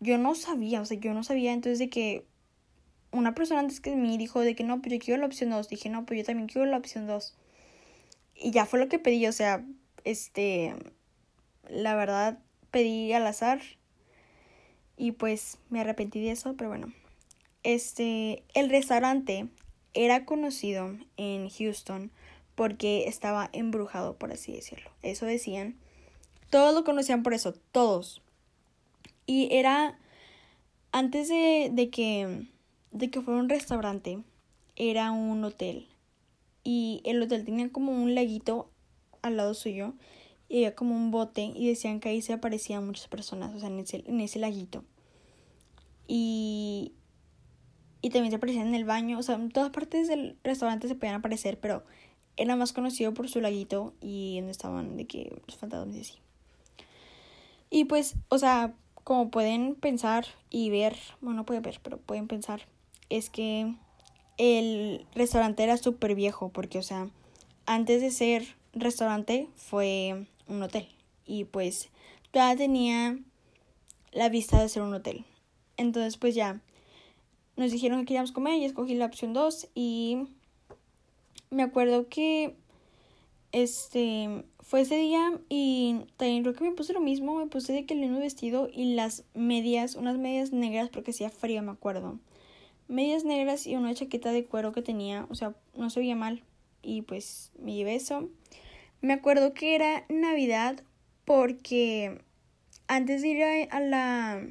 Yo 0.00 0.18
no 0.18 0.34
sabía, 0.34 0.80
o 0.80 0.84
sea, 0.84 0.98
yo 0.98 1.14
no 1.14 1.22
sabía 1.24 1.52
entonces 1.52 1.78
de 1.78 1.88
que 1.88 2.26
una 3.12 3.34
persona 3.34 3.60
antes 3.60 3.80
que 3.80 3.94
mí 3.96 4.18
dijo 4.18 4.40
de 4.40 4.54
que 4.54 4.64
no, 4.64 4.80
pues 4.82 4.92
yo 4.92 4.98
quiero 4.98 5.20
la 5.20 5.26
opción 5.26 5.50
2. 5.50 5.68
Dije, 5.68 5.88
no, 5.88 6.04
pues 6.04 6.18
yo 6.18 6.26
también 6.26 6.48
quiero 6.48 6.66
la 6.66 6.76
opción 6.78 7.06
2. 7.06 7.36
Y 8.34 8.50
ya 8.50 8.66
fue 8.66 8.80
lo 8.80 8.88
que 8.88 8.98
pedí, 8.98 9.26
o 9.26 9.32
sea, 9.32 9.64
este, 10.04 10.74
la 11.68 11.94
verdad 11.94 12.38
pedí 12.70 13.12
al 13.12 13.26
azar 13.26 13.60
y 14.96 15.12
pues 15.12 15.58
me 15.70 15.80
arrepentí 15.80 16.20
de 16.20 16.32
eso, 16.32 16.54
pero 16.56 16.70
bueno 16.70 16.92
este, 17.64 18.44
el 18.54 18.70
restaurante 18.70 19.48
era 19.92 20.24
conocido 20.24 20.96
en 21.16 21.50
Houston 21.50 22.10
porque 22.54 23.08
estaba 23.08 23.50
embrujado, 23.52 24.16
por 24.16 24.32
así 24.32 24.52
decirlo. 24.52 24.90
Eso 25.02 25.26
decían. 25.26 25.76
Todos 26.50 26.72
lo 26.72 26.84
conocían 26.84 27.24
por 27.24 27.34
eso, 27.34 27.54
todos. 27.72 28.22
Y 29.26 29.48
era 29.50 29.98
antes 30.92 31.28
de, 31.28 31.70
de 31.72 31.90
que 31.90 32.46
de 32.94 33.10
que 33.10 33.20
fuera 33.20 33.40
un 33.40 33.48
restaurante, 33.48 34.22
era 34.76 35.10
un 35.10 35.44
hotel. 35.44 35.88
Y 36.62 37.02
el 37.04 37.20
hotel 37.20 37.44
tenía 37.44 37.70
como 37.70 37.92
un 37.92 38.14
laguito 38.14 38.70
al 39.20 39.36
lado 39.36 39.52
suyo 39.52 39.94
y 40.48 40.58
había 40.58 40.76
como 40.76 40.94
un 40.94 41.10
bote 41.10 41.52
y 41.54 41.66
decían 41.66 41.98
que 41.98 42.10
ahí 42.10 42.22
se 42.22 42.32
aparecían 42.32 42.86
muchas 42.86 43.08
personas, 43.08 43.54
o 43.54 43.58
sea, 43.58 43.68
en 43.68 43.80
ese, 43.80 44.04
en 44.06 44.20
ese 44.20 44.38
laguito. 44.38 44.84
Y 46.06 46.92
y 48.04 48.10
también 48.10 48.32
se 48.32 48.36
aparecían 48.36 48.66
en 48.66 48.74
el 48.74 48.84
baño, 48.84 49.18
o 49.18 49.22
sea, 49.22 49.36
en 49.36 49.50
todas 49.50 49.70
partes 49.70 50.08
del 50.08 50.36
restaurante 50.44 50.88
se 50.88 50.94
podían 50.94 51.14
aparecer, 51.14 51.58
pero 51.58 51.84
era 52.36 52.54
más 52.54 52.74
conocido 52.74 53.14
por 53.14 53.30
su 53.30 53.40
laguito 53.40 53.94
y 54.02 54.36
donde 54.36 54.52
estaban 54.52 54.98
de 54.98 55.06
que 55.06 55.40
los 55.46 55.56
fantasmas 55.56 55.96
y 55.96 56.00
así. 56.00 56.18
Y 57.70 57.86
pues, 57.86 58.16
o 58.28 58.36
sea, 58.36 58.74
como 59.04 59.30
pueden 59.30 59.74
pensar 59.74 60.26
y 60.50 60.68
ver, 60.68 60.98
bueno, 61.22 61.38
no 61.38 61.46
pueden 61.46 61.62
ver, 61.62 61.80
pero 61.82 61.96
pueden 61.96 62.28
pensar, 62.28 62.66
es 63.08 63.30
que 63.30 63.74
el 64.36 65.06
restaurante 65.14 65.62
era 65.62 65.78
súper 65.78 66.14
viejo, 66.14 66.50
porque, 66.50 66.78
o 66.78 66.82
sea, 66.82 67.08
antes 67.64 68.02
de 68.02 68.10
ser 68.10 68.54
restaurante 68.74 69.48
fue 69.56 70.26
un 70.46 70.62
hotel. 70.62 70.86
Y 71.24 71.44
pues 71.44 71.88
todavía 72.32 72.56
tenía 72.66 73.18
la 74.12 74.28
vista 74.28 74.60
de 74.60 74.68
ser 74.68 74.82
un 74.82 74.92
hotel. 74.92 75.24
Entonces, 75.78 76.18
pues 76.18 76.34
ya 76.34 76.60
nos 77.56 77.70
dijeron 77.70 78.00
que 78.00 78.06
queríamos 78.06 78.32
comer 78.32 78.54
y 78.54 78.64
escogí 78.64 78.94
la 78.94 79.06
opción 79.06 79.32
2 79.32 79.68
y 79.74 80.28
me 81.50 81.62
acuerdo 81.62 82.08
que 82.08 82.56
este 83.52 84.44
fue 84.60 84.80
ese 84.80 84.96
día 84.96 85.38
y 85.48 86.00
también 86.16 86.42
creo 86.42 86.54
que 86.54 86.64
me 86.64 86.72
puse 86.72 86.92
lo 86.92 87.00
mismo, 87.00 87.36
me 87.36 87.46
puse 87.46 87.72
de 87.72 87.86
que 87.86 87.94
el 87.94 88.00
mismo 88.00 88.18
vestido 88.18 88.68
y 88.72 88.94
las 88.94 89.24
medias, 89.34 89.94
unas 89.94 90.18
medias 90.18 90.52
negras 90.52 90.88
porque 90.88 91.12
hacía 91.12 91.30
frío, 91.30 91.62
me 91.62 91.70
acuerdo. 91.70 92.18
Medias 92.88 93.24
negras 93.24 93.66
y 93.66 93.76
una 93.76 93.94
chaqueta 93.94 94.32
de 94.32 94.44
cuero 94.44 94.72
que 94.72 94.82
tenía, 94.82 95.26
o 95.30 95.34
sea, 95.34 95.54
no 95.76 95.90
se 95.90 96.00
veía 96.00 96.16
mal 96.16 96.42
y 96.82 97.02
pues 97.02 97.52
me 97.58 97.74
llevé 97.74 97.94
eso. 97.94 98.28
Me 99.00 99.12
acuerdo 99.12 99.54
que 99.54 99.74
era 99.74 100.04
Navidad 100.08 100.82
porque 101.24 102.20
antes 102.86 103.22
de 103.22 103.28
ir 103.28 103.44
a, 103.70 103.80
la 103.80 104.46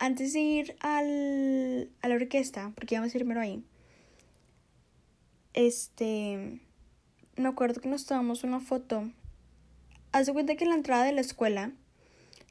antes 0.00 0.32
de 0.32 0.40
ir 0.40 0.76
al, 0.80 1.90
a 2.02 2.08
la 2.08 2.14
orquesta, 2.16 2.72
porque 2.74 2.96
íbamos 2.96 3.14
a 3.14 3.16
ir 3.16 3.22
primero 3.22 3.40
ahí, 3.40 3.62
este, 5.54 6.60
me 7.36 7.48
acuerdo 7.48 7.80
que 7.80 7.88
nos 7.88 8.06
tomamos 8.06 8.42
una 8.42 8.58
foto. 8.58 9.08
Haz 10.10 10.26
de 10.26 10.32
cuenta 10.32 10.56
que 10.56 10.64
en 10.64 10.70
la 10.70 10.76
entrada 10.76 11.04
de 11.04 11.12
la 11.12 11.20
escuela 11.20 11.70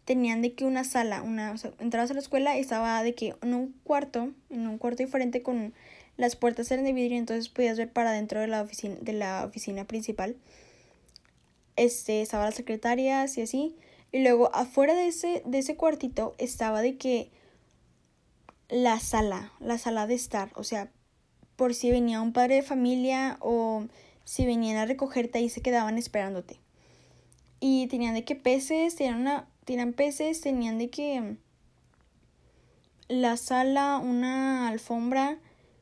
tenían 0.06 0.42
de 0.42 0.54
que 0.54 0.64
una 0.64 0.86
sala, 0.86 1.22
una, 1.22 1.52
o 1.52 1.58
sea, 1.58 1.74
entrabas 1.80 2.12
a 2.12 2.14
la 2.14 2.22
escuela 2.22 2.58
y 2.58 2.62
estaba 2.62 3.04
de 3.04 3.14
que 3.14 3.36
en 3.42 3.54
un 3.54 3.74
cuarto, 3.84 4.32
en 4.50 4.68
un 4.68 4.78
cuarto 4.78 5.04
diferente 5.04 5.44
con 5.44 5.74
las 6.16 6.38
puertas 6.38 6.72
eran 6.72 6.86
de 6.86 6.94
vidrio, 6.94 7.18
entonces 7.18 7.50
podías 7.50 7.78
ver 7.78 7.92
para 7.92 8.12
dentro 8.12 8.40
de 8.40 8.48
la 8.48 8.62
oficina, 8.62 8.96
de 9.02 9.14
la 9.14 9.46
oficina 9.46 9.86
principal 9.86 10.38
este, 11.80 12.22
estaba 12.22 12.46
las 12.46 12.56
secretarias 12.56 13.38
y 13.38 13.42
así. 13.42 13.76
Y 14.12 14.22
luego 14.22 14.54
afuera 14.54 14.94
de 14.94 15.08
ese, 15.08 15.42
de 15.46 15.60
ese 15.60 15.76
cuartito 15.76 16.36
estaba 16.38 16.82
de 16.82 16.98
que 16.98 17.32
la 18.70 19.00
sala, 19.00 19.52
la 19.60 19.78
sala 19.78 20.08
de 20.08 20.16
estar, 20.16 20.52
o 20.56 20.64
sea, 20.64 20.92
por 21.56 21.74
si 21.74 21.92
venía 21.92 22.22
un 22.22 22.34
padre 22.34 22.56
de 22.56 22.62
familia 22.62 23.38
o 23.42 23.86
si 24.24 24.46
venían 24.46 24.78
a 24.78 24.86
recogerte 24.86 25.40
ahí 25.40 25.50
se 25.50 25.62
quedaban 25.62 25.98
esperándote. 25.98 26.60
Y 27.60 27.88
tenían 27.88 28.14
de 28.14 28.24
que 28.24 28.36
peces, 28.36 28.96
tenían 28.96 29.22
una, 29.22 29.48
tenían 29.66 29.94
peces, 29.94 30.40
tenían 30.40 30.78
de 30.78 30.90
que 30.90 31.38
la 33.10 33.38
sala, 33.38 33.98
una 33.98 34.70
alfombra, 34.70 35.40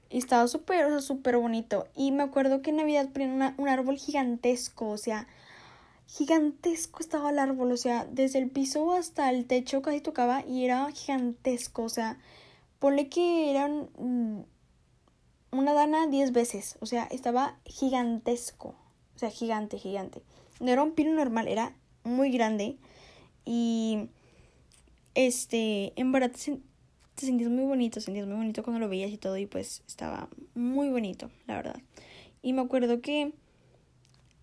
estaba 0.10 0.48
súper, 0.48 0.86
o 0.86 0.90
sea, 0.90 1.02
súper 1.02 1.38
bonito. 1.38 1.88
Y 1.96 2.12
me 2.12 2.24
acuerdo 2.24 2.62
que 2.62 2.70
en 2.70 2.78
Navidad 2.78 3.10
ponían 3.10 3.54
un 3.58 3.68
árbol 3.68 3.98
gigantesco, 3.98 4.90
o 4.90 4.98
sea, 4.98 5.28
gigantesco 6.08 7.02
estaba 7.02 7.30
el 7.30 7.40
árbol, 7.40 7.72
o 7.72 7.78
sea, 7.78 8.06
desde 8.10 8.40
el 8.40 8.50
piso 8.50 8.94
hasta 8.94 9.30
el 9.30 9.46
techo 9.46 9.82
casi 9.82 10.02
tocaba 10.02 10.44
y 10.46 10.64
era 10.66 10.90
gigantesco, 10.92 11.84
o 11.84 11.90
sea, 11.90 12.18
ponle 12.80 13.10
que 13.10 13.52
eran 13.52 13.90
mm, 13.98 14.42
una 15.52 15.74
dana 15.74 16.08
diez 16.08 16.32
veces, 16.32 16.78
o 16.80 16.86
sea, 16.86 17.06
estaba 17.06 17.58
gigantesco, 17.66 18.76
o 19.16 19.20
sea, 19.20 19.30
gigante, 19.30 19.78
gigante. 19.78 20.22
No 20.60 20.72
era 20.72 20.84
un 20.84 20.92
pino 20.94 21.14
normal, 21.14 21.48
era 21.48 21.76
muy 22.04 22.32
grande 22.32 22.78
y 23.46 24.10
este, 25.16 25.94
en 26.00 26.12
verdad 26.12 26.32
te, 26.32 26.60
te 27.16 27.26
sentías 27.26 27.50
muy 27.50 27.66
bonito, 27.66 28.02
sentías 28.02 28.28
muy 28.28 28.38
bonito 28.38 28.64
cuando 28.64 28.80
lo 28.80 28.90
veías 28.90 29.12
y 29.12 29.18
todo 29.18 29.38
y 29.38 29.46
pues 29.46 29.84
estaba 29.88 30.30
muy 30.56 30.90
bonito, 30.90 31.30
la 31.48 31.56
verdad. 31.56 31.82
Y 32.42 32.54
me 32.54 32.62
acuerdo 32.62 33.02
que 33.02 33.34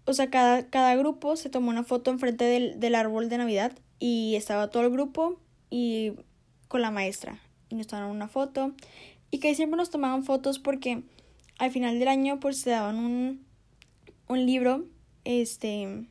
o 0.06 0.12
sea, 0.12 0.28
cada, 0.30 0.68
cada 0.68 0.94
grupo 0.96 1.36
se 1.36 1.48
tomó 1.48 1.70
una 1.70 1.84
foto 1.84 2.10
enfrente 2.10 2.44
del, 2.44 2.78
del 2.78 2.94
árbol 2.94 3.28
de 3.28 3.38
Navidad 3.38 3.72
y 3.98 4.34
estaba 4.36 4.68
todo 4.68 4.82
el 4.82 4.90
grupo 4.90 5.40
y 5.70 6.12
con 6.68 6.82
la 6.82 6.90
maestra. 6.90 7.40
Y 7.75 7.76
nos 7.76 7.88
tomaron 7.88 8.12
una 8.12 8.28
foto. 8.28 8.73
Y 9.33 9.38
que 9.38 9.54
siempre 9.57 9.76
nos 9.76 9.90
tomaban 9.90 10.23
fotos 10.23 10.61
porque 10.61 11.02
al 11.59 11.73
final 11.73 11.99
del 11.99 12.07
año 12.07 12.38
pues 12.38 12.59
se 12.59 12.71
daban 12.71 12.97
un, 12.97 13.45
un 14.28 14.47
libro, 14.47 14.85
este, 15.25 16.07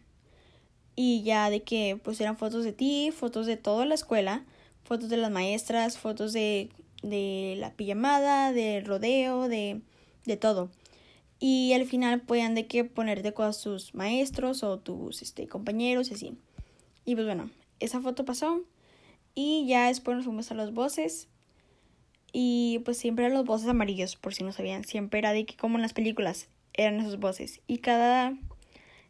y 0.97 1.23
ya 1.23 1.49
de 1.49 1.63
que 1.63 1.97
pues 2.03 2.19
eran 2.19 2.37
fotos 2.37 2.65
de 2.65 2.73
ti, 2.73 3.11
fotos 3.15 3.45
de 3.45 3.55
toda 3.55 3.85
la 3.85 3.95
escuela, 3.95 4.43
fotos 4.83 5.07
de 5.07 5.15
las 5.15 5.31
maestras, 5.31 5.97
fotos 5.97 6.33
de, 6.33 6.69
de 7.01 7.55
la 7.59 7.71
pijamada, 7.71 8.51
del 8.51 8.83
rodeo, 8.83 9.47
de, 9.47 9.79
de 10.25 10.35
todo 10.35 10.69
y 11.45 11.73
al 11.73 11.85
final 11.85 12.21
podían 12.21 12.55
de 12.55 12.67
que 12.67 12.85
ponerte 12.85 13.33
con 13.33 13.51
tus 13.51 13.93
maestros 13.93 14.63
o 14.63 14.79
tus 14.79 15.21
este, 15.21 15.45
compañeros 15.49 16.09
y 16.09 16.13
así. 16.13 16.37
Y 17.03 17.15
pues 17.15 17.25
bueno, 17.25 17.49
esa 17.81 17.99
foto 17.99 18.23
pasó 18.23 18.61
y 19.35 19.65
ya 19.67 19.87
después 19.87 20.15
nos 20.15 20.25
fuimos 20.25 20.49
a 20.51 20.53
los 20.53 20.73
voces 20.73 21.27
y 22.33 22.81
pues 22.83 22.97
siempre 22.97 23.25
eran 23.25 23.37
los 23.37 23.45
voces 23.45 23.69
amarillos, 23.69 24.17
por 24.17 24.33
si 24.33 24.43
no 24.43 24.51
sabían, 24.51 24.83
siempre 24.83 25.19
era 25.19 25.31
de 25.31 25.45
que 25.45 25.55
como 25.55 25.77
en 25.77 25.83
las 25.83 25.93
películas 25.93 26.49
eran 26.73 26.99
esos 26.99 27.19
voces 27.19 27.61
y 27.67 27.77
cada 27.77 28.33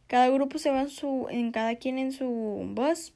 cada 0.05 0.29
grupo 0.29 0.59
se 0.59 0.69
va 0.69 0.81
en 0.81 0.89
su 0.89 1.27
en 1.31 1.51
cada 1.51 1.77
quien 1.77 1.97
en 1.97 2.11
su 2.11 2.27
voz 2.75 3.13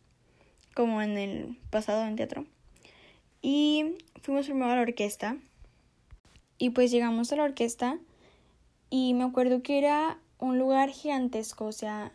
como 0.73 1.01
en 1.01 1.17
el 1.17 1.57
pasado 1.71 2.05
en 2.05 2.15
teatro. 2.15 2.45
Y 3.41 3.95
fuimos 4.21 4.45
primero 4.45 4.71
a 4.71 4.75
la 4.75 4.81
orquesta. 4.81 5.37
Y 6.59 6.69
pues 6.69 6.91
llegamos 6.91 7.31
a 7.31 7.35
la 7.35 7.43
orquesta 7.45 7.97
y 8.91 9.15
me 9.15 9.23
acuerdo 9.23 9.63
que 9.63 9.79
era 9.79 10.19
un 10.37 10.59
lugar 10.59 10.89
gigantesco, 10.89 11.65
o 11.65 11.71
sea, 11.71 12.11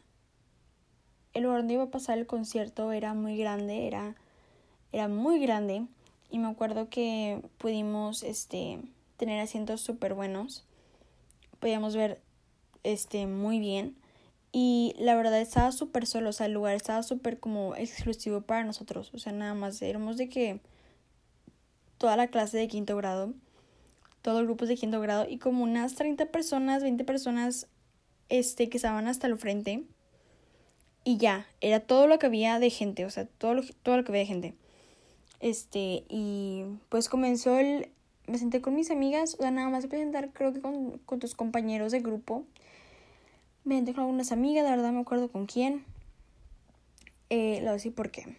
el 1.35 1.43
lugar 1.43 1.59
donde 1.59 1.75
iba 1.75 1.85
a 1.85 1.91
pasar 1.91 2.19
el 2.19 2.27
concierto 2.27 2.93
era 2.93 3.15
muy 3.15 3.37
grande, 3.37 3.87
era, 3.87 4.15
era 4.93 5.09
muy 5.09 5.41
grande. 5.41 5.87
Y 6.33 6.41
me 6.41 6.49
acuerdo 6.49 6.89
que 6.89 7.41
pudimos 7.59 8.25
este, 8.25 8.81
tener 9.17 9.39
asientos 9.39 9.81
súper 9.81 10.15
buenos. 10.15 10.65
Podíamos 11.61 11.95
ver 11.95 12.21
este, 12.83 13.29
muy 13.29 13.61
bien. 13.61 13.97
Y 14.51 14.97
la 14.99 15.15
verdad 15.15 15.41
estaba 15.41 15.71
súper 15.71 16.07
solo, 16.07 16.31
o 16.31 16.33
sea, 16.33 16.47
el 16.47 16.53
lugar 16.53 16.75
estaba 16.75 17.05
súper 17.05 17.39
como 17.39 17.77
exclusivo 17.77 18.41
para 18.41 18.65
nosotros. 18.65 19.13
O 19.15 19.19
sea, 19.19 19.33
nada 19.33 19.55
más 19.55 19.81
éramos 19.81 20.17
de 20.17 20.29
que 20.29 20.61
toda 21.99 22.17
la 22.17 22.27
clase 22.27 22.59
de 22.59 22.67
quinto 22.67 22.97
grado 22.97 23.33
todo 24.23 24.39
el 24.39 24.47
grupo 24.47 24.67
de 24.67 24.77
quinto 24.77 25.01
grado 25.01 25.27
y 25.29 25.39
como 25.39 25.65
unas 25.65 25.97
30 25.97 26.27
personas, 26.27 26.83
20 26.83 27.05
personas 27.05 27.67
este, 28.29 28.69
que 28.69 28.79
estaban 28.79 29.09
hasta 29.09 29.27
el 29.27 29.37
frente. 29.37 29.83
Y 31.05 31.17
ya, 31.17 31.47
era 31.61 31.81
todo 31.81 32.07
lo 32.07 32.21
que 32.21 32.27
había 32.27 32.61
de 32.61 32.71
gente, 32.71 33.05
o 33.05 33.11
sea, 33.11 33.27
todo 33.27 33.55
lo, 33.55 33.63
todo 33.83 33.97
lo 33.97 34.05
que 34.05 34.13
había 34.13 34.21
de 34.21 34.27
gente. 34.27 34.55
Este, 35.43 36.05
y 36.09 36.65
pues 36.89 37.11
comenzó 37.11 37.59
el... 37.59 37.91
Me 38.29 38.39
senté 38.39 38.63
con 38.63 38.77
mis 38.77 38.93
amigas, 38.93 39.35
o 39.35 39.39
sea, 39.39 39.51
nada 39.51 39.69
más 39.69 39.87
presentar, 39.87 40.31
creo 40.33 40.53
que 40.53 40.61
con, 40.61 40.99
con 40.99 41.19
tus 41.19 41.35
compañeros 41.35 41.91
de 41.91 42.01
grupo. 42.01 42.45
Me 43.65 43.75
senté 43.75 43.93
con 43.93 44.05
algunas 44.05 44.31
amigas, 44.31 44.65
la 44.65 44.71
verdad 44.71 44.93
me 44.93 45.01
acuerdo 45.01 45.31
con 45.31 45.47
quién. 45.47 45.85
Eh, 47.29 47.61
lo 47.63 47.73
decir 47.73 47.93
por 47.93 48.13
qué. 48.13 48.37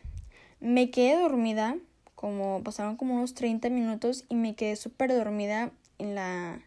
Me 0.61 0.89
quedé 0.89 1.19
dormida 1.19 1.77
como 2.15 2.63
pasaron 2.63 2.95
como 2.95 3.15
unos 3.15 3.33
30 3.33 3.69
minutos 3.69 4.23
y 4.29 4.35
me 4.35 4.55
quedé 4.55 4.77
súper 4.77 5.13
dormida 5.13 5.71
en 5.99 6.15
la 6.15 6.61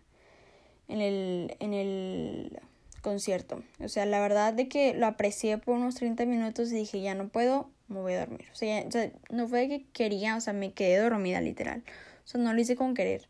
en 0.89 1.01
el 1.01 1.57
en 1.61 1.73
el 1.73 2.61
concierto. 3.01 3.63
O 3.81 3.89
sea, 3.89 4.05
la 4.05 4.21
verdad 4.21 4.53
de 4.53 4.69
que 4.69 4.93
lo 4.93 5.07
aprecié 5.07 5.57
por 5.57 5.77
unos 5.77 5.95
30 5.95 6.27
minutos 6.27 6.71
y 6.73 6.75
dije, 6.75 7.01
ya 7.01 7.15
no 7.15 7.29
puedo, 7.29 7.71
me 7.89 8.01
voy 8.01 8.15
a 8.15 8.21
dormir. 8.21 8.47
O 8.53 8.55
sea, 8.55 8.85
no 9.31 9.49
fue 9.49 9.69
que 9.69 9.87
quería, 9.93 10.37
o 10.37 10.41
sea, 10.41 10.53
me 10.53 10.73
quedé 10.73 10.99
dormida 10.99 11.41
literal. 11.41 11.85
O 12.25 12.29
sea, 12.29 12.41
no 12.41 12.53
lo 12.53 12.61
hice 12.61 12.77
con 12.77 12.95
querer. 12.95 13.29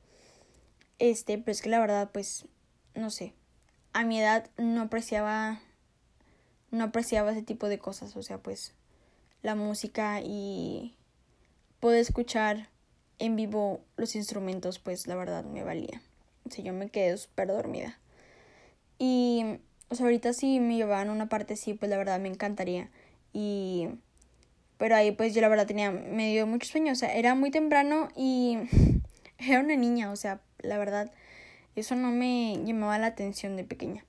Este, 0.98 1.38
pero 1.38 1.52
es 1.52 1.62
que 1.62 1.68
la 1.68 1.80
verdad, 1.80 2.10
pues, 2.12 2.46
no 2.94 3.10
sé. 3.10 3.34
A 3.92 4.04
mi 4.04 4.20
edad 4.20 4.48
no 4.56 4.82
apreciaba, 4.82 5.60
no 6.70 6.84
apreciaba 6.84 7.32
ese 7.32 7.42
tipo 7.42 7.68
de 7.68 7.78
cosas. 7.78 8.16
O 8.16 8.22
sea, 8.22 8.38
pues, 8.38 8.74
la 9.42 9.54
música 9.54 10.20
y 10.22 10.96
poder 11.80 12.00
escuchar 12.00 12.68
en 13.18 13.36
vivo 13.36 13.80
los 13.96 14.16
instrumentos, 14.16 14.78
pues 14.78 15.06
la 15.06 15.14
verdad 15.14 15.44
me 15.44 15.62
valía. 15.62 16.02
O 16.46 16.50
sea, 16.50 16.64
yo 16.64 16.72
me 16.72 16.88
quedé 16.90 17.16
súper 17.16 17.48
dormida. 17.48 17.98
Y, 18.98 19.58
o 19.88 19.94
sea, 19.94 20.06
ahorita 20.06 20.32
sí 20.32 20.60
me 20.60 20.76
llevaban 20.76 21.10
una 21.10 21.28
parte 21.28 21.56
sí, 21.56 21.74
pues 21.74 21.90
la 21.90 21.98
verdad 21.98 22.20
me 22.20 22.28
encantaría. 22.28 22.90
Y, 23.32 23.88
pero 24.78 24.96
ahí 24.96 25.12
pues 25.12 25.34
yo 25.34 25.40
la 25.40 25.48
verdad 25.48 25.66
tenía, 25.66 25.90
me 25.90 26.30
dio 26.30 26.46
mucho 26.46 26.68
sueño, 26.68 26.92
o 26.92 26.96
sea, 26.96 27.14
era 27.14 27.34
muy 27.34 27.50
temprano 27.50 28.08
y 28.14 28.58
era 29.38 29.60
una 29.60 29.76
niña, 29.76 30.10
o 30.10 30.16
sea, 30.16 30.40
la 30.58 30.78
verdad, 30.78 31.10
eso 31.74 31.94
no 31.94 32.10
me 32.10 32.58
llamaba 32.64 32.98
la 32.98 33.08
atención 33.08 33.56
de 33.56 33.64
pequeña. 33.64 34.04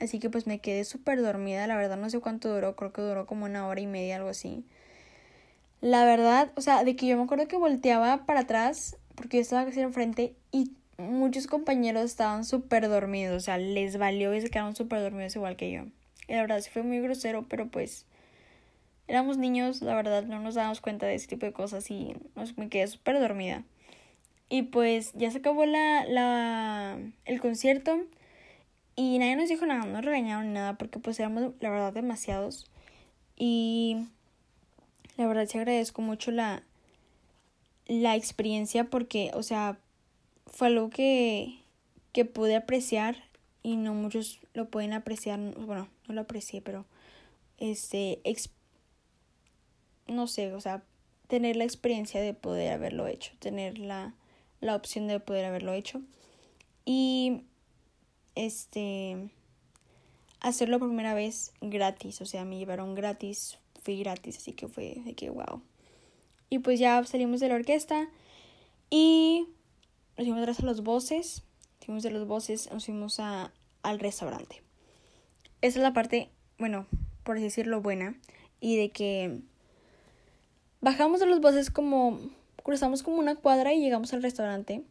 Así 0.00 0.18
que 0.18 0.28
pues 0.28 0.46
me 0.46 0.58
quedé 0.58 0.84
súper 0.84 1.22
dormida, 1.22 1.66
la 1.66 1.76
verdad 1.76 1.96
no 1.96 2.10
sé 2.10 2.20
cuánto 2.20 2.52
duró, 2.52 2.76
creo 2.76 2.92
que 2.92 3.02
duró 3.02 3.26
como 3.26 3.46
una 3.46 3.66
hora 3.66 3.80
y 3.80 3.86
media, 3.86 4.16
algo 4.16 4.28
así. 4.28 4.64
La 5.80 6.04
verdad, 6.04 6.50
o 6.56 6.60
sea, 6.60 6.84
de 6.84 6.96
que 6.96 7.06
yo 7.06 7.16
me 7.16 7.24
acuerdo 7.24 7.46
que 7.46 7.56
volteaba 7.56 8.26
para 8.26 8.40
atrás, 8.40 8.96
porque 9.14 9.38
yo 9.38 9.42
estaba 9.42 9.64
casi 9.64 9.80
enfrente, 9.80 10.34
y 10.50 10.72
muchos 10.98 11.46
compañeros 11.46 12.04
estaban 12.04 12.44
súper 12.44 12.88
dormidos, 12.88 13.36
o 13.36 13.40
sea, 13.40 13.58
les 13.58 13.96
valió 13.98 14.34
y 14.34 14.40
se 14.40 14.50
quedaron 14.50 14.74
súper 14.74 15.00
dormidos 15.00 15.36
igual 15.36 15.56
que 15.56 15.70
yo. 15.70 15.82
Y 16.26 16.32
la 16.32 16.40
verdad, 16.40 16.60
sí 16.60 16.70
fue 16.70 16.82
muy 16.82 17.00
grosero, 17.00 17.46
pero 17.48 17.68
pues 17.68 18.06
éramos 19.08 19.36
niños, 19.36 19.82
la 19.82 19.94
verdad, 19.94 20.24
no 20.24 20.40
nos 20.40 20.54
dábamos 20.54 20.80
cuenta 20.80 21.06
de 21.06 21.14
ese 21.14 21.26
tipo 21.26 21.46
de 21.46 21.52
cosas 21.52 21.90
y 21.90 22.14
nos, 22.34 22.56
me 22.56 22.68
quedé 22.68 22.86
súper 22.86 23.20
dormida. 23.20 23.64
Y 24.48 24.62
pues 24.62 25.12
ya 25.14 25.30
se 25.30 25.38
acabó 25.38 25.66
la, 25.66 26.04
la, 26.06 26.98
el 27.24 27.40
concierto 27.40 28.04
y 28.96 29.18
nadie 29.18 29.36
nos 29.36 29.48
dijo 29.48 29.66
nada, 29.66 29.84
no 29.84 30.00
regañaron 30.00 30.48
ni 30.48 30.54
nada 30.54 30.74
porque 30.74 30.98
pues 30.98 31.18
éramos 31.18 31.52
la 31.60 31.70
verdad 31.70 31.92
demasiados. 31.92 32.70
Y 33.36 34.06
la 35.16 35.26
verdad 35.26 35.46
sí 35.46 35.58
agradezco 35.58 36.02
mucho 36.02 36.30
la, 36.30 36.62
la 37.86 38.14
experiencia 38.16 38.84
porque, 38.84 39.30
o 39.34 39.42
sea, 39.42 39.78
fue 40.46 40.68
algo 40.68 40.90
que, 40.90 41.58
que 42.12 42.24
pude 42.24 42.54
apreciar 42.54 43.16
y 43.62 43.76
no 43.76 43.94
muchos 43.94 44.40
lo 44.52 44.68
pueden 44.68 44.92
apreciar. 44.92 45.40
Bueno, 45.40 45.88
no 46.06 46.14
lo 46.14 46.20
aprecié, 46.20 46.62
pero 46.62 46.84
este, 47.58 48.20
no 50.06 50.26
sé, 50.26 50.52
o 50.54 50.60
sea, 50.60 50.82
tener 51.28 51.56
la 51.56 51.64
experiencia 51.64 52.20
de 52.20 52.34
poder 52.34 52.72
haberlo 52.72 53.06
hecho, 53.06 53.32
tener 53.38 53.78
la, 53.78 54.14
la 54.60 54.76
opción 54.76 55.06
de 55.06 55.20
poder 55.20 55.44
haberlo 55.44 55.72
hecho. 55.72 56.02
Y, 56.84 57.42
este, 58.34 59.30
hacerlo 60.40 60.78
por 60.78 60.88
primera 60.88 61.14
vez 61.14 61.52
gratis, 61.60 62.20
o 62.20 62.26
sea, 62.26 62.44
me 62.44 62.58
llevaron 62.58 62.94
gratis, 62.94 63.58
fui 63.82 63.98
gratis, 63.98 64.38
así 64.38 64.52
que 64.52 64.68
fue 64.68 65.00
de 65.04 65.14
que 65.14 65.30
wow. 65.30 65.62
Y 66.50 66.58
pues 66.58 66.78
ya 66.78 67.02
salimos 67.04 67.40
de 67.40 67.48
la 67.48 67.54
orquesta 67.54 68.08
y 68.90 69.46
nos 70.16 70.26
fuimos 70.26 70.60
a 70.60 70.66
los 70.66 70.82
voces, 70.82 71.42
fuimos 71.80 72.02
de 72.02 72.10
los 72.10 72.26
voces, 72.26 72.70
nos 72.70 72.84
fuimos 72.84 73.20
a, 73.20 73.52
al 73.82 73.98
restaurante. 73.98 74.62
Esa 75.62 75.78
es 75.78 75.82
la 75.82 75.92
parte, 75.92 76.30
bueno, 76.58 76.86
por 77.22 77.40
decirlo, 77.40 77.80
buena. 77.80 78.14
Y 78.60 78.76
de 78.76 78.90
que 78.90 79.40
bajamos 80.84 81.18
de 81.18 81.26
los 81.26 81.40
voces 81.40 81.70
como, 81.70 82.20
cruzamos 82.62 83.02
como 83.02 83.16
una 83.16 83.36
cuadra 83.36 83.72
y 83.72 83.80
llegamos 83.80 84.12
al 84.12 84.22
restaurante. 84.22 84.84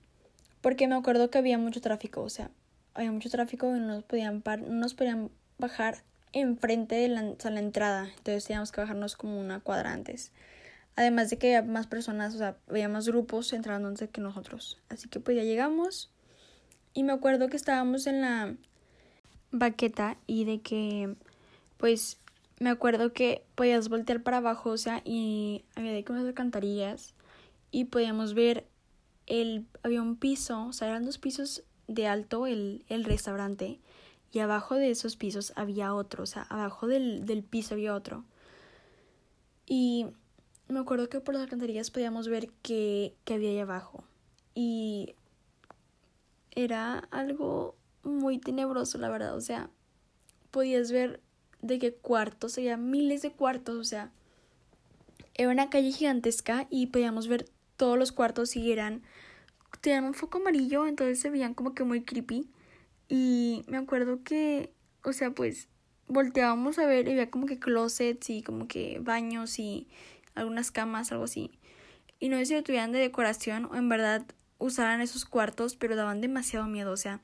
Porque 0.61 0.87
me 0.87 0.95
acuerdo 0.95 1.29
que 1.29 1.37
había 1.37 1.57
mucho 1.57 1.81
tráfico, 1.81 2.21
o 2.21 2.29
sea, 2.29 2.49
había 2.95 3.11
mucho 3.11 3.29
tráfico 3.29 3.67
y 3.75 3.79
no 3.79 3.87
nos 3.87 4.03
podían, 4.03 4.41
par 4.41 4.61
no 4.61 4.73
nos 4.73 4.95
podían 4.95 5.29
bajar 5.59 5.97
enfrente 6.31 6.95
de 6.95 7.09
la, 7.09 7.21
la 7.21 7.59
entrada. 7.59 8.05
Entonces 8.17 8.45
teníamos 8.45 8.71
que 8.71 8.81
bajarnos 8.81 9.15
como 9.15 9.39
una 9.39 9.59
cuadra 9.59 9.93
antes. 9.93 10.31
Además 10.95 11.29
de 11.29 11.37
que 11.37 11.55
había 11.55 11.69
más 11.69 11.85
personas, 11.85 12.33
o 12.33 12.37
sea, 12.39 12.57
había 12.69 12.89
más 12.89 13.07
grupos 13.07 13.53
entrando 13.53 13.87
antes 13.87 14.09
que 14.09 14.21
nosotros. 14.21 14.79
Así 14.89 15.09
que 15.09 15.19
pues 15.19 15.37
ya 15.37 15.43
llegamos. 15.43 16.09
Y 16.93 17.03
me 17.03 17.13
acuerdo 17.13 17.49
que 17.49 17.57
estábamos 17.57 18.07
en 18.07 18.21
la 18.21 18.55
baqueta 19.51 20.17
y 20.25 20.45
de 20.45 20.61
que 20.61 21.15
pues 21.77 22.17
me 22.63 22.69
acuerdo 22.69 23.11
que 23.11 23.45
podías 23.55 23.89
voltear 23.89 24.23
para 24.23 24.37
abajo, 24.37 24.69
o 24.69 24.77
sea, 24.77 25.01
y 25.03 25.65
había 25.75 25.91
de 25.91 26.05
como 26.05 26.19
alcantarillas 26.19 27.13
y 27.71 27.85
podíamos 27.85 28.33
ver 28.33 28.65
el 29.27 29.67
había 29.83 30.01
un 30.01 30.15
piso, 30.15 30.67
o 30.67 30.71
sea, 30.71 30.87
eran 30.87 31.03
dos 31.03 31.17
pisos 31.17 31.63
de 31.89 32.07
alto 32.07 32.47
el, 32.47 32.85
el 32.87 33.03
restaurante 33.03 33.81
y 34.31 34.39
abajo 34.39 34.75
de 34.75 34.91
esos 34.91 35.17
pisos 35.17 35.51
había 35.57 35.93
otro, 35.93 36.23
o 36.23 36.25
sea, 36.25 36.43
abajo 36.43 36.87
del, 36.87 37.25
del 37.25 37.43
piso 37.43 37.73
había 37.73 37.93
otro. 37.93 38.23
Y 39.65 40.07
me 40.69 40.79
acuerdo 40.79 41.09
que 41.09 41.19
por 41.19 41.33
las 41.33 41.43
alcantarillas 41.43 41.91
podíamos 41.91 42.29
ver 42.29 42.49
que, 42.61 43.13
que 43.25 43.33
había 43.33 43.49
ahí 43.49 43.59
abajo. 43.59 44.05
Y 44.55 45.15
era 46.51 46.99
algo 47.11 47.75
muy 48.03 48.37
tenebroso, 48.37 48.97
la 48.99 49.09
verdad. 49.09 49.35
O 49.35 49.41
sea, 49.41 49.69
podías 50.49 50.93
ver 50.93 51.19
de 51.63 51.79
qué 51.79 51.93
cuartos, 51.93 52.57
había 52.57 52.77
miles 52.77 53.21
de 53.23 53.31
cuartos, 53.31 53.75
o 53.77 53.83
sea, 53.83 54.11
era 55.33 55.49
una 55.49 55.69
calle 55.69 55.91
gigantesca 55.91 56.67
y 56.69 56.87
podíamos 56.87 57.27
ver 57.27 57.49
todos 57.77 57.97
los 57.97 58.11
cuartos 58.11 58.55
y 58.55 58.71
eran, 58.71 59.01
tenían 59.81 60.03
un 60.03 60.13
foco 60.13 60.37
amarillo, 60.37 60.85
entonces 60.85 61.19
se 61.19 61.29
veían 61.29 61.53
como 61.53 61.73
que 61.73 61.83
muy 61.83 62.03
creepy. 62.03 62.47
Y 63.09 63.63
me 63.67 63.77
acuerdo 63.77 64.23
que, 64.23 64.71
o 65.03 65.13
sea, 65.13 65.31
pues 65.31 65.69
volteábamos 66.07 66.77
a 66.79 66.85
ver 66.85 67.07
y 67.07 67.11
había 67.11 67.31
como 67.31 67.45
que 67.45 67.59
closets 67.59 68.29
y 68.29 68.43
como 68.43 68.67
que 68.67 68.99
baños 69.01 69.57
y 69.57 69.87
algunas 70.35 70.69
camas, 70.69 71.11
algo 71.11 71.23
así. 71.23 71.51
Y 72.19 72.29
no 72.29 72.37
sé 72.37 72.45
si 72.45 72.53
lo 72.55 72.63
tuvieran 72.63 72.91
de 72.91 72.99
decoración 72.99 73.65
o 73.65 73.75
en 73.75 73.89
verdad 73.89 74.25
usaran 74.57 75.01
esos 75.01 75.25
cuartos, 75.25 75.75
pero 75.75 75.95
daban 75.95 76.21
demasiado 76.21 76.67
miedo, 76.67 76.91
o 76.91 76.97
sea, 76.97 77.21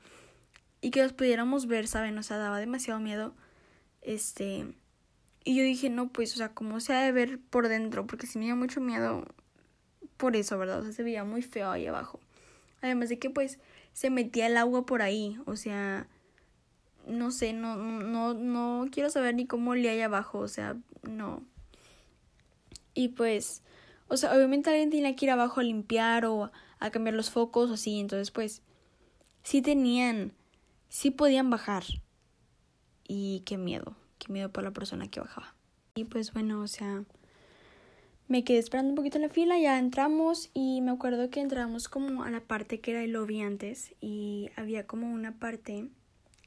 y 0.80 0.90
que 0.90 1.02
los 1.02 1.12
pudiéramos 1.12 1.66
ver, 1.66 1.86
¿saben? 1.86 2.16
O 2.18 2.22
sea, 2.22 2.38
daba 2.38 2.58
demasiado 2.58 3.00
miedo. 3.00 3.34
Este, 4.02 4.66
y 5.44 5.56
yo 5.56 5.62
dije, 5.62 5.90
no, 5.90 6.08
pues, 6.08 6.34
o 6.34 6.36
sea, 6.36 6.50
¿cómo 6.50 6.80
se 6.80 6.92
ha 6.92 7.02
de 7.02 7.12
ver 7.12 7.38
por 7.38 7.68
dentro? 7.68 8.06
Porque 8.06 8.26
si 8.26 8.38
me 8.38 8.46
dio 8.46 8.56
mucho 8.56 8.80
miedo 8.80 9.26
por 10.16 10.36
eso, 10.36 10.58
¿verdad? 10.58 10.80
O 10.80 10.82
sea, 10.82 10.92
se 10.92 11.02
veía 11.02 11.24
muy 11.24 11.42
feo 11.42 11.70
ahí 11.70 11.86
abajo. 11.86 12.20
Además 12.82 13.08
de 13.08 13.18
que, 13.18 13.30
pues, 13.30 13.58
se 13.92 14.10
metía 14.10 14.46
el 14.46 14.56
agua 14.56 14.86
por 14.86 15.02
ahí, 15.02 15.38
o 15.46 15.56
sea, 15.56 16.06
no 17.06 17.30
sé, 17.30 17.52
no, 17.52 17.76
no, 17.76 18.34
no 18.34 18.88
quiero 18.90 19.10
saber 19.10 19.34
ni 19.34 19.46
cómo 19.46 19.74
le 19.74 19.90
hay 19.90 20.00
abajo, 20.00 20.38
o 20.38 20.48
sea, 20.48 20.76
no. 21.02 21.42
Y 22.94 23.08
pues, 23.08 23.62
o 24.08 24.16
sea, 24.16 24.34
obviamente 24.34 24.70
alguien 24.70 24.90
tenía 24.90 25.14
que 25.16 25.26
ir 25.26 25.30
abajo 25.30 25.60
a 25.60 25.64
limpiar 25.64 26.26
o 26.26 26.50
a 26.78 26.90
cambiar 26.90 27.14
los 27.14 27.30
focos 27.30 27.70
o 27.70 27.74
así, 27.74 27.98
entonces 28.00 28.30
pues, 28.30 28.62
sí 29.42 29.62
tenían, 29.62 30.32
sí 30.88 31.10
podían 31.10 31.50
bajar. 31.50 31.84
Y 33.12 33.40
qué 33.40 33.58
miedo, 33.58 33.96
qué 34.20 34.32
miedo 34.32 34.52
por 34.52 34.62
la 34.62 34.70
persona 34.70 35.08
que 35.08 35.18
bajaba. 35.18 35.52
Y 35.96 36.04
pues 36.04 36.32
bueno, 36.32 36.60
o 36.60 36.68
sea, 36.68 37.02
me 38.28 38.44
quedé 38.44 38.58
esperando 38.58 38.90
un 38.90 38.94
poquito 38.94 39.18
en 39.18 39.22
la 39.22 39.28
fila, 39.28 39.58
ya 39.58 39.80
entramos 39.80 40.48
y 40.54 40.80
me 40.80 40.92
acuerdo 40.92 41.28
que 41.28 41.40
entramos 41.40 41.88
como 41.88 42.22
a 42.22 42.30
la 42.30 42.38
parte 42.38 42.78
que 42.78 42.92
era 42.92 43.02
el 43.02 43.10
lobby 43.10 43.40
antes 43.40 43.96
y 44.00 44.50
había 44.54 44.86
como 44.86 45.12
una 45.12 45.40
parte 45.40 45.88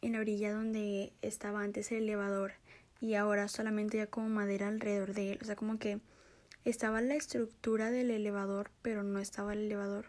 en 0.01 0.11
la 0.13 0.19
orilla 0.21 0.53
donde 0.53 1.11
estaba 1.21 1.63
antes 1.63 1.91
el 1.91 2.03
elevador 2.03 2.53
y 3.01 3.15
ahora 3.15 3.49
solamente 3.49 3.97
ya 3.97 4.07
como 4.07 4.29
madera 4.29 4.69
alrededor 4.69 5.13
de 5.13 5.33
él, 5.33 5.39
o 5.41 5.45
sea, 5.45 5.57
como 5.57 5.79
que 5.79 5.99
estaba 6.63 7.01
la 7.01 7.15
estructura 7.15 7.91
del 7.91 8.09
elevador, 8.09 8.71
pero 8.81 9.03
no 9.03 9.19
estaba 9.19 9.51
el 9.51 9.65
elevador. 9.65 10.05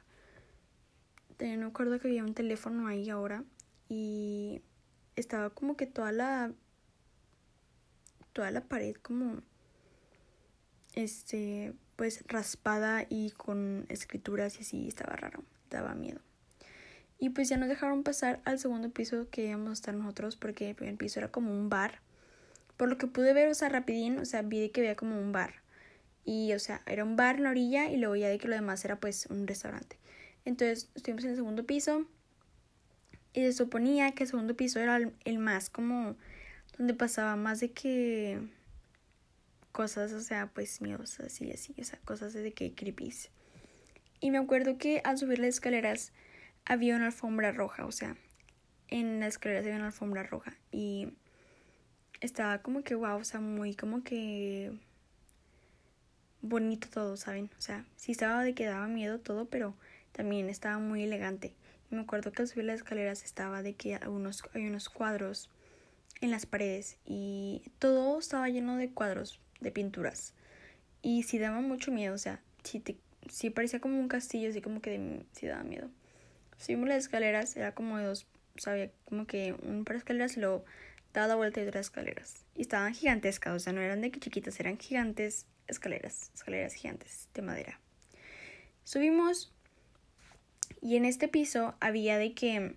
También 1.37 1.59
me 1.59 1.67
acuerdo 1.67 1.99
que 1.99 2.07
había 2.07 2.23
un 2.23 2.35
teléfono 2.35 2.87
ahí 2.87 3.11
ahora 3.11 3.43
y 3.89 4.63
estaba 5.17 5.51
como 5.51 5.77
que 5.77 5.87
toda 5.87 6.13
la 6.13 6.53
toda 8.33 8.51
la 8.51 8.63
pared 8.63 8.97
como 8.97 9.43
este, 10.95 11.73
pues 11.97 12.25
raspada 12.29 13.07
y 13.09 13.31
con 13.31 13.87
escrituras 13.89 14.59
y 14.59 14.63
así, 14.63 14.89
estaba 14.89 15.17
raro, 15.17 15.43
daba 15.71 15.95
miedo. 15.95 16.21
Y 17.19 17.31
pues 17.31 17.49
ya 17.49 17.57
nos 17.57 17.69
dejaron 17.69 18.03
pasar 18.03 18.41
al 18.45 18.59
segundo 18.59 18.91
piso 18.91 19.29
que 19.31 19.47
íbamos 19.47 19.71
a 19.71 19.73
estar 19.73 19.95
nosotros 19.95 20.37
porque 20.37 20.71
el 20.71 20.75
primer 20.75 20.97
piso 20.97 21.21
era 21.21 21.31
como 21.31 21.53
un 21.53 21.69
bar. 21.69 22.01
Por 22.77 22.89
lo 22.89 22.99
que 22.99 23.07
pude 23.07 23.33
ver, 23.33 23.49
o 23.49 23.55
sea, 23.55 23.69
rapidín, 23.69 24.19
o 24.19 24.25
sea, 24.25 24.43
vi 24.43 24.69
que 24.71 24.81
había 24.81 24.97
como 24.97 25.19
un 25.19 25.33
bar. 25.33 25.63
Y, 26.25 26.53
o 26.55 26.59
sea, 26.59 26.83
era 26.87 27.05
un 27.05 27.17
bar 27.17 27.37
en 27.37 27.45
la 27.45 27.51
orilla 27.51 27.91
y 27.91 27.97
luego 27.99 28.17
ya 28.17 28.29
de 28.29 28.39
que 28.39 28.49
lo 28.49 28.55
demás 28.55 28.85
era 28.85 28.99
pues 28.99 29.27
un 29.27 29.47
restaurante. 29.47 29.99
Entonces, 30.45 30.91
estuvimos 30.95 31.25
en 31.25 31.31
el 31.31 31.37
segundo 31.37 31.65
piso 31.65 32.07
y 33.35 33.41
se 33.41 33.53
suponía 33.53 34.13
que 34.13 34.23
el 34.23 34.31
segundo 34.31 34.57
piso 34.57 34.81
era 34.81 34.99
el 35.25 35.39
más 35.39 35.69
como 35.69 36.17
donde 36.79 36.95
pasaba 36.95 37.37
más 37.37 37.61
de 37.61 37.73
que 37.73 38.41
cosas, 39.73 40.13
o 40.13 40.21
sea, 40.21 40.47
pues 40.55 40.81
miedosas 40.81 41.41
y 41.41 41.51
así, 41.51 41.75
o 41.81 41.85
sea, 41.85 41.99
cosas 42.05 42.33
de 42.33 42.53
que 42.53 42.75
creepies. 42.75 43.31
Y 44.21 44.31
me 44.31 44.39
acuerdo 44.39 44.79
que 44.79 45.01
al 45.05 45.19
subir 45.19 45.41
las 45.41 45.49
escaleras 45.49 46.13
había 46.65 46.95
una 46.95 47.07
alfombra 47.07 47.51
roja, 47.53 47.85
o 47.85 47.93
sea, 47.93 48.17
en 48.89 49.19
las 49.21 49.35
escaleras 49.35 49.65
había 49.65 49.77
una 49.77 49.87
alfombra 49.87 50.23
roja 50.23 50.57
y 50.71 51.09
estaba 52.21 52.63
como 52.63 52.83
que 52.85 52.95
wow, 52.95 53.19
o 53.19 53.25
sea, 53.25 53.41
muy 53.41 53.75
como 53.75 54.05
que 54.05 54.73
bonito 56.41 56.89
todo, 56.89 57.17
¿saben? 57.17 57.51
O 57.59 57.61
sea, 57.61 57.85
sí 57.97 58.13
estaba 58.13 58.45
de 58.45 58.55
que 58.55 58.67
daba 58.67 58.87
miedo 58.87 59.19
todo, 59.19 59.47
pero 59.47 59.75
también 60.13 60.49
estaba 60.49 60.79
muy 60.79 61.03
elegante. 61.03 61.55
Y 61.91 61.95
me 61.95 62.03
acuerdo 62.03 62.33
que 62.33 62.43
al 62.43 62.49
subir 62.49 62.65
las 62.65 62.77
escaleras 62.77 63.25
estaba 63.25 63.63
de 63.63 63.75
que 63.75 63.95
algunos, 63.95 64.43
hay 64.55 64.67
unos 64.67 64.89
cuadros 64.89 65.51
en 66.21 66.31
las 66.31 66.47
paredes 66.47 66.97
y 67.05 67.63
todo 67.79 68.19
estaba 68.19 68.49
lleno 68.49 68.77
de 68.77 68.91
cuadros 68.91 69.41
de 69.61 69.71
pinturas. 69.71 70.33
Y 71.03 71.25
sí 71.25 71.39
daba 71.39 71.61
mucho 71.61 71.93
miedo, 71.93 72.15
o 72.15 72.19
sea, 72.19 72.41
sí, 72.63 72.81
te, 72.81 72.97
parecía 73.51 73.81
como 73.81 73.99
un 73.99 74.09
castillo, 74.09 74.49
así 74.49 74.63
como 74.63 74.81
que 74.81 74.91
de, 74.91 75.49
daba 75.49 75.63
miedo. 75.65 75.91
Subimos 76.57 76.89
las 76.89 76.99
escaleras, 76.99 77.57
era 77.57 77.75
como 77.75 78.01
dos, 78.01 78.27
sabía 78.57 78.91
como 79.05 79.27
que 79.27 79.53
un 79.63 79.85
par 79.85 79.97
de 79.97 79.99
escaleras 79.99 80.37
y 80.37 80.41
luego 80.41 80.65
daba 81.13 81.29
la 81.29 81.35
vuelta 81.35 81.61
de 81.61 81.69
otras 81.69 81.87
escaleras. 81.87 82.47
Y 82.55 82.63
estaban 82.63 82.95
gigantescas, 82.95 83.55
o 83.55 83.59
sea, 83.59 83.73
no 83.73 83.81
eran 83.81 84.01
de 84.01 84.11
que 84.11 84.21
chiquitas, 84.21 84.59
eran 84.61 84.79
gigantes 84.79 85.47
escaleras, 85.67 86.31
escaleras 86.35 86.75
gigantes 86.75 87.29
de 87.35 87.43
madera. 87.43 87.81
Subimos 88.85 89.53
y 90.81 90.97
en 90.97 91.05
este 91.05 91.29
piso 91.29 91.75
había 91.81 92.19
de 92.19 92.35
que 92.35 92.77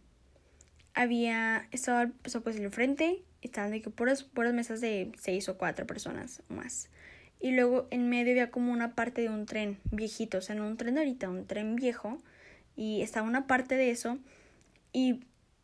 había, 0.93 1.67
estaba, 1.71 2.12
pues 2.23 2.58
en 2.58 2.63
el 2.63 2.71
frente 2.71 3.23
estaban 3.41 3.71
de 3.71 3.82
que 3.82 3.89
puras, 3.89 4.23
puras 4.23 4.54
mesas 4.54 4.82
de 4.82 5.12
seis 5.19 5.47
o 5.50 5.58
cuatro 5.58 5.86
personas 5.86 6.41
o 6.50 6.54
más. 6.54 6.89
Y 7.39 7.52
luego 7.52 7.88
en 7.91 8.10
medio 8.10 8.32
había 8.32 8.50
como 8.50 8.71
una 8.71 8.95
parte 8.95 9.21
de 9.21 9.30
un 9.30 9.45
tren 9.45 9.78
viejito, 9.91 10.39
o 10.39 10.41
sea, 10.41 10.56
no 10.56 10.65
un 10.65 10.78
tren 10.78 10.95
de 10.95 11.02
ahorita, 11.02 11.30
un 11.30 11.45
tren 11.45 11.76
viejo. 11.76 12.17
Y 12.76 13.02
estaba 13.02 13.28
una 13.28 13.47
parte 13.47 13.76
de 13.76 13.91
eso 13.91 14.17
y 14.91 15.21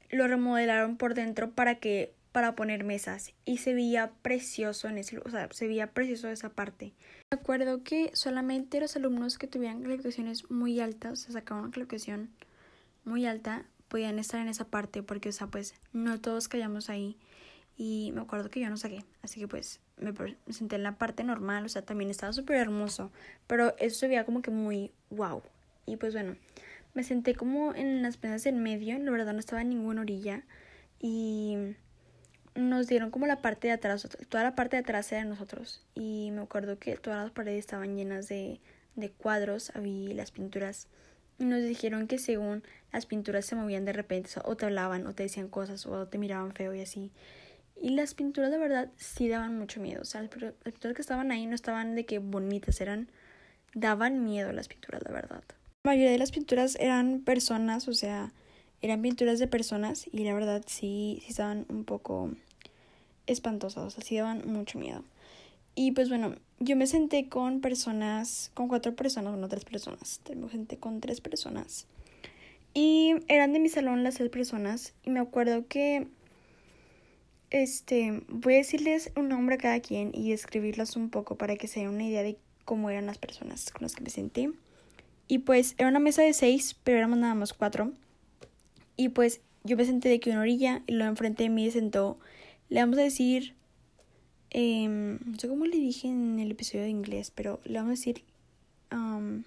lo 0.09 0.27
remodelaron 0.27 0.97
por 0.97 1.15
dentro 1.15 1.51
para 1.51 1.75
que 1.75 2.13
para 2.33 2.55
poner 2.55 2.83
mesas 2.83 3.31
y 3.45 3.59
se 3.59 3.73
veía 3.73 4.11
precioso 4.23 4.89
en 4.89 4.97
ese, 4.97 5.19
o 5.19 5.29
sea, 5.29 5.47
se 5.51 5.67
veía 5.67 5.91
precioso 5.93 6.27
esa 6.27 6.49
parte. 6.49 6.91
Me 7.31 7.37
acuerdo 7.39 7.83
que 7.83 8.11
solamente 8.13 8.81
los 8.81 8.95
alumnos 8.95 9.37
que 9.37 9.47
tuvieran 9.47 9.83
calificaciones 9.83 10.49
muy 10.49 10.79
altas, 10.81 11.11
o 11.13 11.15
sea, 11.15 11.33
sacaban 11.33 11.65
una 11.65 11.71
calificación 11.71 12.31
muy 13.05 13.27
alta, 13.27 13.65
podían 13.87 14.17
estar 14.17 14.41
en 14.41 14.47
esa 14.47 14.65
parte 14.65 15.03
porque, 15.03 15.29
o 15.29 15.31
sea, 15.31 15.47
pues 15.47 15.75
no 15.93 16.19
todos 16.19 16.47
callamos 16.47 16.89
ahí 16.89 17.17
y 17.77 18.11
me 18.15 18.21
acuerdo 18.21 18.49
que 18.49 18.59
yo 18.59 18.69
no 18.69 18.77
saqué, 18.77 19.05
así 19.21 19.39
que 19.39 19.47
pues 19.47 19.79
me, 19.97 20.13
senté 20.51 20.75
en 20.77 20.83
la 20.83 20.97
parte 20.97 21.23
normal, 21.23 21.65
o 21.65 21.69
sea, 21.69 21.83
también 21.83 22.09
estaba 22.09 22.33
súper 22.33 22.57
hermoso, 22.57 23.11
pero 23.45 23.75
eso 23.77 23.99
se 23.99 24.07
veía 24.07 24.25
como 24.25 24.41
que 24.41 24.49
muy 24.49 24.91
wow. 25.11 25.43
Y 25.85 25.97
pues 25.97 26.13
bueno, 26.13 26.35
me 26.95 27.03
senté 27.03 27.35
como 27.35 27.75
en 27.75 28.01
las 28.01 28.21
mesas 28.23 28.47
en 28.47 28.63
medio, 28.63 28.97
la 28.97 29.11
verdad 29.11 29.33
no 29.33 29.39
estaba 29.39 29.61
en 29.61 29.69
ninguna 29.69 30.01
orilla 30.01 30.43
y 30.99 31.75
nos 32.55 32.87
dieron 32.87 33.11
como 33.11 33.25
la 33.25 33.41
parte 33.41 33.67
de 33.67 33.73
atrás, 33.73 34.07
toda 34.29 34.43
la 34.43 34.55
parte 34.55 34.75
de 34.75 34.81
atrás 34.81 35.11
era 35.11 35.23
de 35.23 35.29
nosotros 35.29 35.85
y 35.95 36.31
me 36.31 36.41
acuerdo 36.41 36.77
que 36.77 36.95
todas 36.97 37.23
las 37.23 37.31
paredes 37.31 37.59
estaban 37.59 37.95
llenas 37.95 38.27
de, 38.27 38.59
de 38.95 39.09
cuadros, 39.09 39.71
había 39.75 40.13
las 40.13 40.31
pinturas 40.31 40.87
y 41.39 41.45
nos 41.45 41.63
dijeron 41.63 42.07
que 42.07 42.19
según 42.19 42.63
las 42.91 43.05
pinturas 43.05 43.45
se 43.45 43.55
movían 43.55 43.85
de 43.85 43.93
repente 43.93 44.29
o 44.43 44.55
te 44.55 44.65
hablaban 44.65 45.07
o 45.07 45.13
te 45.13 45.23
decían 45.23 45.47
cosas 45.47 45.85
o 45.85 46.07
te 46.07 46.17
miraban 46.17 46.53
feo 46.53 46.73
y 46.73 46.81
así. 46.81 47.11
Y 47.81 47.89
las 47.89 48.13
pinturas 48.13 48.51
de 48.51 48.57
verdad 48.57 48.89
sí 48.95 49.27
daban 49.27 49.57
mucho 49.57 49.81
miedo. 49.81 50.01
O 50.01 50.05
sea, 50.05 50.21
las 50.21 50.29
pinturas 50.29 50.95
que 50.95 51.01
estaban 51.01 51.31
ahí 51.31 51.47
no 51.47 51.55
estaban 51.55 51.95
de 51.95 52.05
que 52.05 52.19
bonitas, 52.19 52.79
eran... 52.81 53.09
daban 53.73 54.23
miedo 54.23 54.53
las 54.53 54.67
pinturas, 54.67 55.01
la 55.03 55.11
verdad. 55.11 55.43
La 55.83 55.91
mayoría 55.91 56.11
de 56.11 56.19
las 56.19 56.31
pinturas 56.31 56.77
eran 56.79 57.21
personas, 57.21 57.87
o 57.87 57.93
sea, 57.93 58.31
eran 58.83 59.01
pinturas 59.01 59.39
de 59.39 59.47
personas 59.47 60.07
y 60.11 60.25
la 60.25 60.33
verdad 60.33 60.61
sí, 60.67 61.21
sí 61.21 61.29
estaban 61.29 61.65
un 61.69 61.85
poco 61.85 62.31
espantosas, 63.27 63.97
o 63.97 64.15
daban 64.15 64.43
mucho 64.45 64.77
miedo. 64.77 65.03
Y 65.73 65.93
pues 65.93 66.09
bueno, 66.09 66.35
yo 66.59 66.75
me 66.75 66.85
senté 66.85 67.29
con 67.29 67.61
personas, 67.61 68.51
con 68.53 68.67
cuatro 68.67 68.93
personas, 68.93 69.37
no 69.37 69.47
tres 69.47 69.63
personas, 69.63 70.19
me 70.35 70.49
senté 70.49 70.77
con 70.77 70.99
tres 70.99 71.21
personas. 71.21 71.87
Y 72.73 73.15
eran 73.29 73.53
de 73.53 73.59
mi 73.59 73.69
salón 73.69 74.03
las 74.03 74.15
tres 74.15 74.29
personas 74.29 74.93
y 75.03 75.11
me 75.11 75.21
acuerdo 75.21 75.65
que 75.67 76.07
este, 77.51 78.23
voy 78.27 78.55
a 78.55 78.57
decirles 78.57 79.13
un 79.15 79.29
nombre 79.29 79.55
a 79.55 79.59
cada 79.59 79.79
quien 79.79 80.11
y 80.13 80.31
describirlas 80.31 80.97
un 80.97 81.09
poco 81.09 81.37
para 81.37 81.55
que 81.55 81.67
se 81.67 81.79
den 81.79 81.89
una 81.89 82.03
idea 82.03 82.21
de 82.21 82.37
cómo 82.65 82.89
eran 82.89 83.05
las 83.05 83.17
personas 83.17 83.71
con 83.71 83.83
las 83.83 83.95
que 83.95 84.03
me 84.03 84.09
senté. 84.09 84.51
Y 85.29 85.39
pues 85.39 85.75
era 85.77 85.87
una 85.87 85.99
mesa 85.99 86.21
de 86.21 86.33
seis, 86.33 86.75
pero 86.83 86.97
éramos 86.97 87.17
nada 87.19 87.33
más 87.33 87.53
cuatro. 87.53 87.93
Y 88.95 89.09
pues 89.09 89.41
yo 89.63 89.77
me 89.77 89.85
senté 89.85 90.09
de 90.09 90.15
aquí 90.15 90.29
una 90.29 90.41
orilla 90.41 90.83
y 90.87 90.93
luego 90.93 91.09
enfrente 91.09 91.43
de 91.43 91.49
mí 91.49 91.65
se 91.65 91.79
sentó, 91.79 92.19
le 92.69 92.79
vamos 92.79 92.97
a 92.97 93.01
decir, 93.01 93.55
em, 94.49 95.19
no 95.25 95.37
sé 95.37 95.47
cómo 95.47 95.65
le 95.65 95.77
dije 95.77 96.07
en 96.07 96.39
el 96.39 96.51
episodio 96.51 96.83
de 96.83 96.89
inglés, 96.89 97.31
pero 97.31 97.59
le 97.65 97.75
vamos 97.79 97.89
a 97.89 97.99
decir, 97.99 98.23
um, 98.91 99.43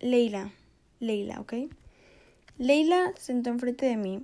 Leila, 0.00 0.52
Leila, 1.00 1.40
¿ok? 1.40 1.54
Leila 2.58 3.12
se 3.16 3.26
sentó 3.26 3.50
enfrente 3.50 3.86
de 3.86 3.96
mí 3.96 4.22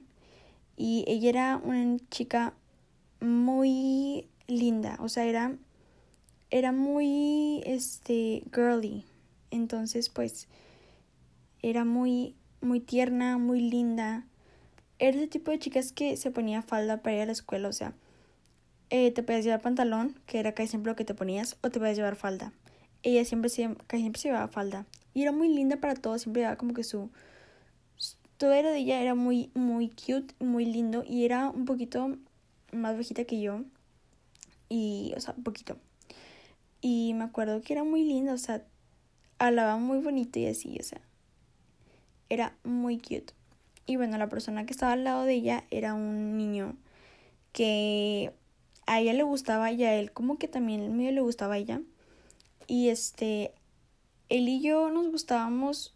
y 0.76 1.04
ella 1.06 1.28
era 1.28 1.56
una 1.62 1.98
chica 2.10 2.54
muy 3.20 4.28
linda, 4.46 4.96
o 5.00 5.08
sea, 5.08 5.24
era 5.24 5.56
era 6.54 6.70
muy 6.70 7.62
este 7.66 8.44
girly. 8.54 9.04
Entonces, 9.50 10.08
pues 10.08 10.46
era 11.68 11.85
muy 11.85 12.35
muy 12.64 12.81
tierna, 12.81 13.38
muy 13.38 13.61
linda. 13.61 14.24
Era 14.98 15.16
ese 15.16 15.29
tipo 15.29 15.50
de 15.50 15.59
chicas 15.59 15.92
que 15.92 16.16
se 16.16 16.31
ponía 16.31 16.62
falda 16.62 17.03
para 17.03 17.16
ir 17.16 17.22
a 17.22 17.27
la 17.27 17.33
escuela, 17.33 17.68
o 17.68 17.72
sea, 17.72 17.94
eh, 18.90 19.11
te 19.11 19.22
podías 19.22 19.44
llevar 19.44 19.61
pantalón, 19.61 20.18
que 20.27 20.38
era 20.38 20.53
casi 20.53 20.70
siempre 20.70 20.92
lo 20.92 20.96
que 20.96 21.05
te 21.05 21.14
ponías, 21.14 21.57
o 21.62 21.70
te 21.70 21.79
podías 21.79 21.96
llevar 21.96 22.16
falda. 22.16 22.53
Ella 23.03 23.24
siempre, 23.24 23.50
casi 23.87 24.03
siempre 24.03 24.20
se 24.20 24.29
llevaba 24.29 24.48
falda. 24.48 24.87
Y 25.12 25.22
era 25.22 25.33
muy 25.33 25.48
linda 25.48 25.77
para 25.77 25.94
todo, 25.94 26.18
siempre 26.18 26.40
llevaba 26.42 26.57
como 26.57 26.74
que 26.74 26.85
su, 26.85 27.11
todo 28.38 28.53
era 28.53 28.70
de 28.70 28.79
ella 28.79 29.00
era 29.00 29.14
muy, 29.14 29.50
muy 29.55 29.88
cute, 29.88 30.35
muy 30.40 30.64
lindo 30.64 31.05
y 31.07 31.24
era 31.24 31.50
un 31.50 31.64
poquito 31.64 32.16
más 32.72 32.96
bajita 32.96 33.24
que 33.24 33.40
yo. 33.40 33.62
Y, 34.68 35.12
o 35.16 35.20
sea, 35.20 35.35
un 35.37 35.44
poquito. 35.44 35.77
Y 36.81 37.14
me 37.14 37.24
acuerdo 37.24 37.61
que 37.62 37.72
era 37.72 37.85
muy 37.85 38.05
linda, 38.05 38.33
o 38.35 38.38
sea, 38.38 38.64
hablaba 39.38 39.77
muy 39.77 39.98
bonito 39.98 40.38
y 40.38 40.46
así, 40.46 40.77
o 40.81 40.83
sea, 40.83 41.00
era 42.35 42.57
muy 42.64 42.99
cute. 42.99 43.33
Y 43.87 43.97
bueno, 43.97 44.18
la 44.18 44.29
persona 44.29 44.66
que 44.66 44.73
estaba 44.73 44.92
al 44.92 45.05
lado 45.05 45.25
de 45.25 45.35
ella 45.35 45.64
era 45.70 45.94
un 45.94 46.37
niño 46.37 46.77
que 47.53 48.33
a 48.87 49.01
ella 49.01 49.12
le 49.12 49.23
gustaba 49.23 49.70
y 49.73 49.85
a 49.85 49.94
él 49.94 50.12
como 50.12 50.38
que 50.38 50.49
también 50.49 50.97
medio 50.97 51.12
le 51.12 51.20
gustaba 51.20 51.55
a 51.55 51.59
ella. 51.59 51.81
Y 52.66 52.88
este, 52.88 53.53
él 54.29 54.49
y 54.49 54.61
yo 54.61 54.90
nos 54.90 55.11
gustábamos 55.11 55.94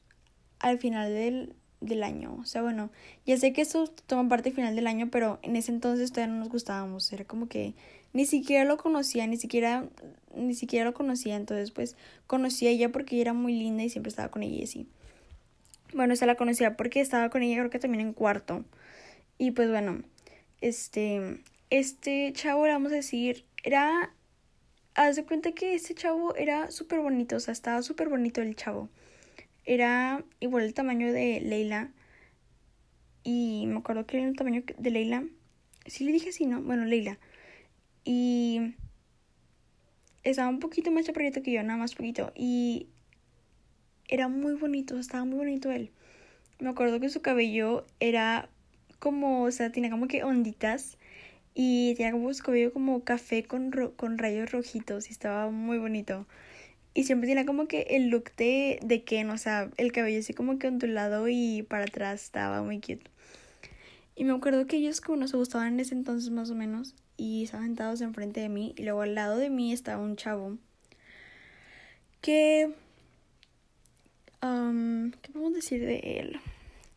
al 0.58 0.78
final 0.78 1.12
del, 1.12 1.54
del 1.80 2.02
año. 2.02 2.36
O 2.40 2.44
sea, 2.44 2.62
bueno, 2.62 2.90
ya 3.26 3.36
sé 3.36 3.52
que 3.52 3.62
esto 3.62 3.88
toma 4.06 4.28
parte 4.28 4.50
final 4.50 4.76
del 4.76 4.86
año, 4.86 5.08
pero 5.10 5.38
en 5.42 5.56
ese 5.56 5.72
entonces 5.72 6.12
todavía 6.12 6.34
no 6.34 6.40
nos 6.40 6.50
gustábamos. 6.50 7.12
Era 7.12 7.24
como 7.24 7.48
que 7.48 7.74
ni 8.12 8.26
siquiera 8.26 8.64
lo 8.64 8.76
conocía, 8.76 9.26
ni 9.26 9.36
siquiera, 9.36 9.88
ni 10.34 10.54
siquiera 10.54 10.84
lo 10.84 10.94
conocía. 10.94 11.36
Entonces, 11.36 11.70
pues, 11.70 11.96
conocí 12.26 12.66
a 12.66 12.70
ella 12.70 12.92
porque 12.92 13.16
ella 13.16 13.22
era 13.22 13.32
muy 13.32 13.54
linda 13.54 13.82
y 13.84 13.90
siempre 13.90 14.10
estaba 14.10 14.30
con 14.30 14.42
ella 14.42 14.56
y 14.56 14.64
así. 14.64 14.86
Bueno, 15.94 16.14
esa 16.14 16.26
la 16.26 16.36
conocía 16.36 16.76
porque 16.76 17.00
estaba 17.00 17.30
con 17.30 17.42
ella 17.42 17.56
creo 17.58 17.70
que 17.70 17.78
también 17.78 18.06
en 18.06 18.12
cuarto. 18.12 18.64
Y 19.38 19.52
pues 19.52 19.70
bueno, 19.70 20.02
este, 20.60 21.42
este 21.70 22.32
chavo, 22.34 22.62
vamos 22.62 22.92
a 22.92 22.96
decir, 22.96 23.44
era, 23.62 24.12
haz 24.94 25.16
de 25.16 25.24
cuenta 25.24 25.52
que 25.52 25.74
este 25.74 25.94
chavo 25.94 26.34
era 26.36 26.70
súper 26.70 27.00
bonito, 27.00 27.36
o 27.36 27.40
sea, 27.40 27.52
estaba 27.52 27.82
súper 27.82 28.08
bonito 28.08 28.42
el 28.42 28.56
chavo 28.56 28.88
era 29.68 30.24
igual 30.40 30.64
el 30.64 30.74
tamaño 30.74 31.12
de 31.12 31.40
Leila. 31.40 31.92
Y 33.22 33.66
me 33.66 33.78
acuerdo 33.78 34.06
que 34.06 34.16
era 34.16 34.26
el 34.26 34.34
tamaño 34.34 34.62
de 34.78 34.90
Leila. 34.90 35.24
Sí 35.84 36.04
le 36.04 36.12
dije 36.12 36.30
así, 36.30 36.46
¿no? 36.46 36.62
Bueno, 36.62 36.86
Leila. 36.86 37.18
Y 38.02 38.74
estaba 40.24 40.48
un 40.48 40.58
poquito 40.58 40.90
más 40.90 41.04
chaparrito 41.04 41.42
que 41.42 41.52
yo, 41.52 41.62
nada 41.62 41.78
más 41.78 41.94
poquito. 41.94 42.32
Y 42.34 42.88
era 44.08 44.28
muy 44.28 44.54
bonito, 44.54 44.98
estaba 44.98 45.24
muy 45.24 45.38
bonito 45.38 45.70
él. 45.70 45.90
Me 46.58 46.70
acuerdo 46.70 46.98
que 46.98 47.08
su 47.08 47.22
cabello 47.22 47.86
era 48.00 48.48
como, 48.98 49.44
o 49.44 49.50
sea, 49.50 49.70
tenía 49.70 49.90
como 49.90 50.08
que 50.08 50.24
onditas. 50.24 50.98
Y 51.54 51.94
tenía 51.96 52.12
como 52.12 52.32
su 52.34 52.42
cabello 52.42 52.72
como 52.72 53.04
café 53.04 53.44
con, 53.44 53.70
con 53.96 54.18
rayos 54.18 54.50
rojitos. 54.50 55.08
Y 55.08 55.12
estaba 55.12 55.50
muy 55.50 55.78
bonito. 55.78 56.26
Y 56.94 57.04
siempre 57.04 57.28
tenía 57.28 57.46
como 57.46 57.68
que 57.68 57.82
el 57.90 58.08
look 58.08 58.32
de, 58.36 58.80
de 58.82 59.04
Ken, 59.04 59.30
o 59.30 59.38
sea, 59.38 59.70
el 59.76 59.92
cabello 59.92 60.18
así 60.18 60.34
como 60.34 60.58
que 60.58 60.66
ondulado 60.68 61.28
y 61.28 61.62
para 61.62 61.84
atrás 61.84 62.24
estaba 62.24 62.62
muy 62.62 62.80
cute. 62.80 63.04
Y 64.16 64.24
me 64.24 64.32
acuerdo 64.32 64.66
que 64.66 64.78
ellos 64.78 65.00
como 65.00 65.18
no 65.18 65.28
se 65.28 65.36
gustaban 65.36 65.74
en 65.74 65.80
ese 65.80 65.94
entonces 65.94 66.30
más 66.30 66.50
o 66.50 66.56
menos 66.56 66.96
y 67.16 67.44
estaban 67.44 67.66
sentados 67.66 68.00
enfrente 68.00 68.40
de 68.40 68.48
mí 68.48 68.74
y 68.76 68.82
luego 68.82 69.02
al 69.02 69.14
lado 69.14 69.36
de 69.36 69.48
mí 69.48 69.72
estaba 69.72 70.02
un 70.02 70.16
chavo 70.16 70.58
que... 72.20 72.74
Um, 74.42 75.12
¿Qué 75.22 75.32
podemos 75.32 75.54
decir 75.54 75.84
de 75.84 75.98
él? 76.20 76.40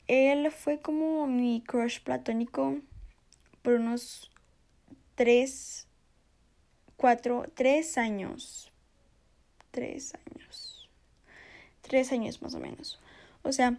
Él 0.08 0.52
fue 0.52 0.80
como 0.80 1.28
mi 1.28 1.64
crush 1.66 2.02
platónico 2.02 2.78
por 3.62 3.74
unos 3.74 4.30
tres, 5.16 5.88
cuatro, 6.98 7.46
tres 7.56 7.98
años 7.98 8.72
tres 9.72 10.14
años. 10.14 10.90
Tres 11.82 12.12
años 12.12 12.42
más 12.42 12.54
o 12.54 12.60
menos. 12.60 13.00
O 13.42 13.52
sea, 13.52 13.78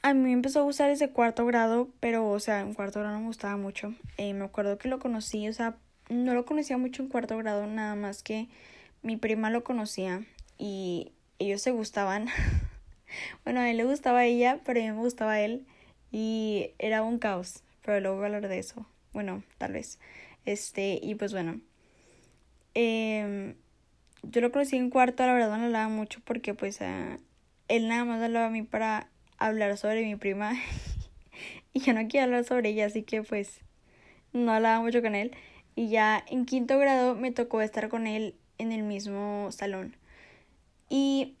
a 0.00 0.14
mí 0.14 0.20
me 0.20 0.32
empezó 0.32 0.60
a 0.60 0.62
gustar 0.62 0.88
desde 0.88 1.10
cuarto 1.10 1.44
grado, 1.44 1.90
pero, 2.00 2.28
o 2.28 2.40
sea, 2.40 2.60
en 2.60 2.74
cuarto 2.74 3.00
grado 3.00 3.16
no 3.16 3.20
me 3.20 3.26
gustaba 3.26 3.56
mucho. 3.56 3.94
Eh, 4.16 4.32
me 4.32 4.44
acuerdo 4.44 4.78
que 4.78 4.88
lo 4.88 4.98
conocí, 4.98 5.48
o 5.48 5.52
sea, 5.52 5.76
no 6.08 6.34
lo 6.34 6.46
conocía 6.46 6.78
mucho 6.78 7.02
en 7.02 7.08
cuarto 7.08 7.36
grado, 7.36 7.66
nada 7.66 7.94
más 7.94 8.22
que 8.22 8.48
mi 9.02 9.16
prima 9.16 9.50
lo 9.50 9.62
conocía 9.64 10.24
y 10.58 11.12
ellos 11.44 11.62
se 11.62 11.70
gustaban. 11.70 12.28
bueno, 13.44 13.60
a 13.60 13.70
él 13.70 13.76
le 13.76 13.84
gustaba 13.84 14.20
a 14.20 14.24
ella, 14.26 14.60
pero 14.64 14.80
a 14.80 14.82
mí 14.82 14.90
me 14.90 14.98
gustaba 14.98 15.32
a 15.32 15.40
él 15.40 15.66
y 16.10 16.70
era 16.78 17.02
un 17.02 17.18
caos, 17.18 17.62
pero 17.84 18.00
luego 18.00 18.16
voy 18.16 18.24
a 18.24 18.26
hablar 18.26 18.48
de 18.48 18.58
eso. 18.58 18.86
Bueno, 19.12 19.42
tal 19.58 19.72
vez. 19.72 19.98
Este, 20.44 20.98
y 21.02 21.14
pues 21.14 21.32
bueno. 21.32 21.60
Eh, 22.74 23.54
yo 24.22 24.40
lo 24.40 24.52
conocí 24.52 24.76
en 24.76 24.90
cuarto, 24.90 25.26
la 25.26 25.34
verdad 25.34 25.58
no 25.58 25.64
hablaba 25.64 25.88
mucho 25.88 26.20
porque 26.24 26.54
pues 26.54 26.80
él 27.68 27.88
nada 27.88 28.04
más 28.04 28.22
hablaba 28.22 28.46
a 28.46 28.50
mí 28.50 28.62
para 28.62 29.08
hablar 29.38 29.76
sobre 29.76 30.04
mi 30.04 30.16
prima 30.16 30.54
y 31.72 31.80
yo 31.80 31.92
no 31.92 32.00
quería 32.02 32.24
hablar 32.24 32.44
sobre 32.44 32.70
ella, 32.70 32.86
así 32.86 33.02
que 33.02 33.22
pues 33.22 33.60
no 34.32 34.52
hablaba 34.52 34.80
mucho 34.80 35.02
con 35.02 35.14
él. 35.14 35.32
Y 35.74 35.88
ya 35.88 36.22
en 36.28 36.44
quinto 36.44 36.78
grado 36.78 37.14
me 37.14 37.32
tocó 37.32 37.62
estar 37.62 37.88
con 37.88 38.06
él 38.06 38.34
en 38.58 38.72
el 38.72 38.82
mismo 38.82 39.50
salón. 39.50 39.96
Y 40.92 41.36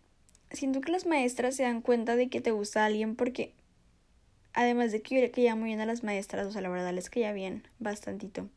siento 0.50 0.80
que 0.80 0.90
las 0.90 1.04
maestras 1.04 1.56
se 1.56 1.64
dan 1.64 1.82
cuenta 1.82 2.16
de 2.16 2.28
que 2.30 2.40
te 2.40 2.52
gusta 2.52 2.86
alguien 2.86 3.16
porque 3.16 3.52
además 4.54 4.92
de 4.92 5.02
que 5.02 5.20
yo 5.20 5.42
ya 5.42 5.54
muy 5.56 5.66
bien 5.66 5.80
a 5.80 5.86
las 5.86 6.02
maestras, 6.02 6.46
o 6.46 6.52
sea, 6.52 6.62
la 6.62 6.70
verdad 6.70 6.94
les 6.94 7.10
caía 7.10 7.32
bien, 7.32 7.68
bastantito. 7.78 8.48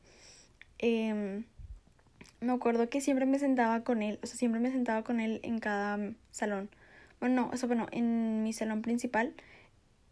Eh, 0.80 1.44
me 2.40 2.54
acuerdo 2.54 2.88
que 2.88 3.02
siempre 3.02 3.26
me 3.26 3.40
sentaba 3.40 3.84
con 3.84 4.04
él, 4.04 4.20
o 4.24 4.28
sea, 4.28 4.38
siempre 4.38 4.62
me 4.62 4.72
sentaba 4.72 5.04
con 5.04 5.20
él 5.20 5.42
en 5.44 5.60
cada 5.60 6.14
salón. 6.32 6.70
Bueno, 7.20 7.42
no, 7.42 7.50
o 7.52 7.58
sea, 7.58 7.68
bueno, 7.68 7.88
en 7.92 8.44
mi 8.44 8.54
salón 8.54 8.82
principal 8.82 9.34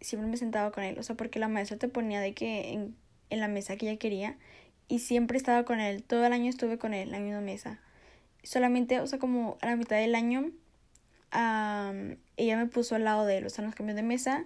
siempre 0.01 0.29
me 0.29 0.35
sentaba 0.35 0.71
con 0.71 0.83
él, 0.83 0.99
o 0.99 1.03
sea, 1.03 1.15
porque 1.15 1.39
la 1.39 1.47
maestra 1.47 1.77
te 1.77 1.87
ponía 1.87 2.19
de 2.19 2.33
que 2.33 2.73
en 2.73 2.95
en 3.33 3.39
la 3.39 3.47
mesa 3.47 3.75
que 3.75 3.89
ella 3.89 3.99
quería 3.99 4.37
y 4.87 4.99
siempre 4.99 5.37
estaba 5.37 5.65
con 5.65 5.79
él. 5.79 6.03
Todo 6.03 6.25
el 6.25 6.33
año 6.33 6.49
estuve 6.49 6.77
con 6.77 6.93
él 6.93 7.07
en 7.07 7.11
la 7.11 7.19
misma 7.19 7.41
mesa. 7.41 7.79
Solamente, 8.43 8.99
o 8.99 9.07
sea, 9.07 9.19
como 9.19 9.57
a 9.61 9.67
la 9.67 9.75
mitad 9.75 9.97
del 9.97 10.15
año, 10.15 10.51
ella 11.33 12.57
me 12.57 12.67
puso 12.67 12.95
al 12.95 13.03
lado 13.03 13.25
de 13.25 13.37
él, 13.37 13.45
o 13.45 13.49
sea, 13.49 13.65
nos 13.65 13.75
cambió 13.75 13.95
de 13.95 14.03
mesa 14.03 14.45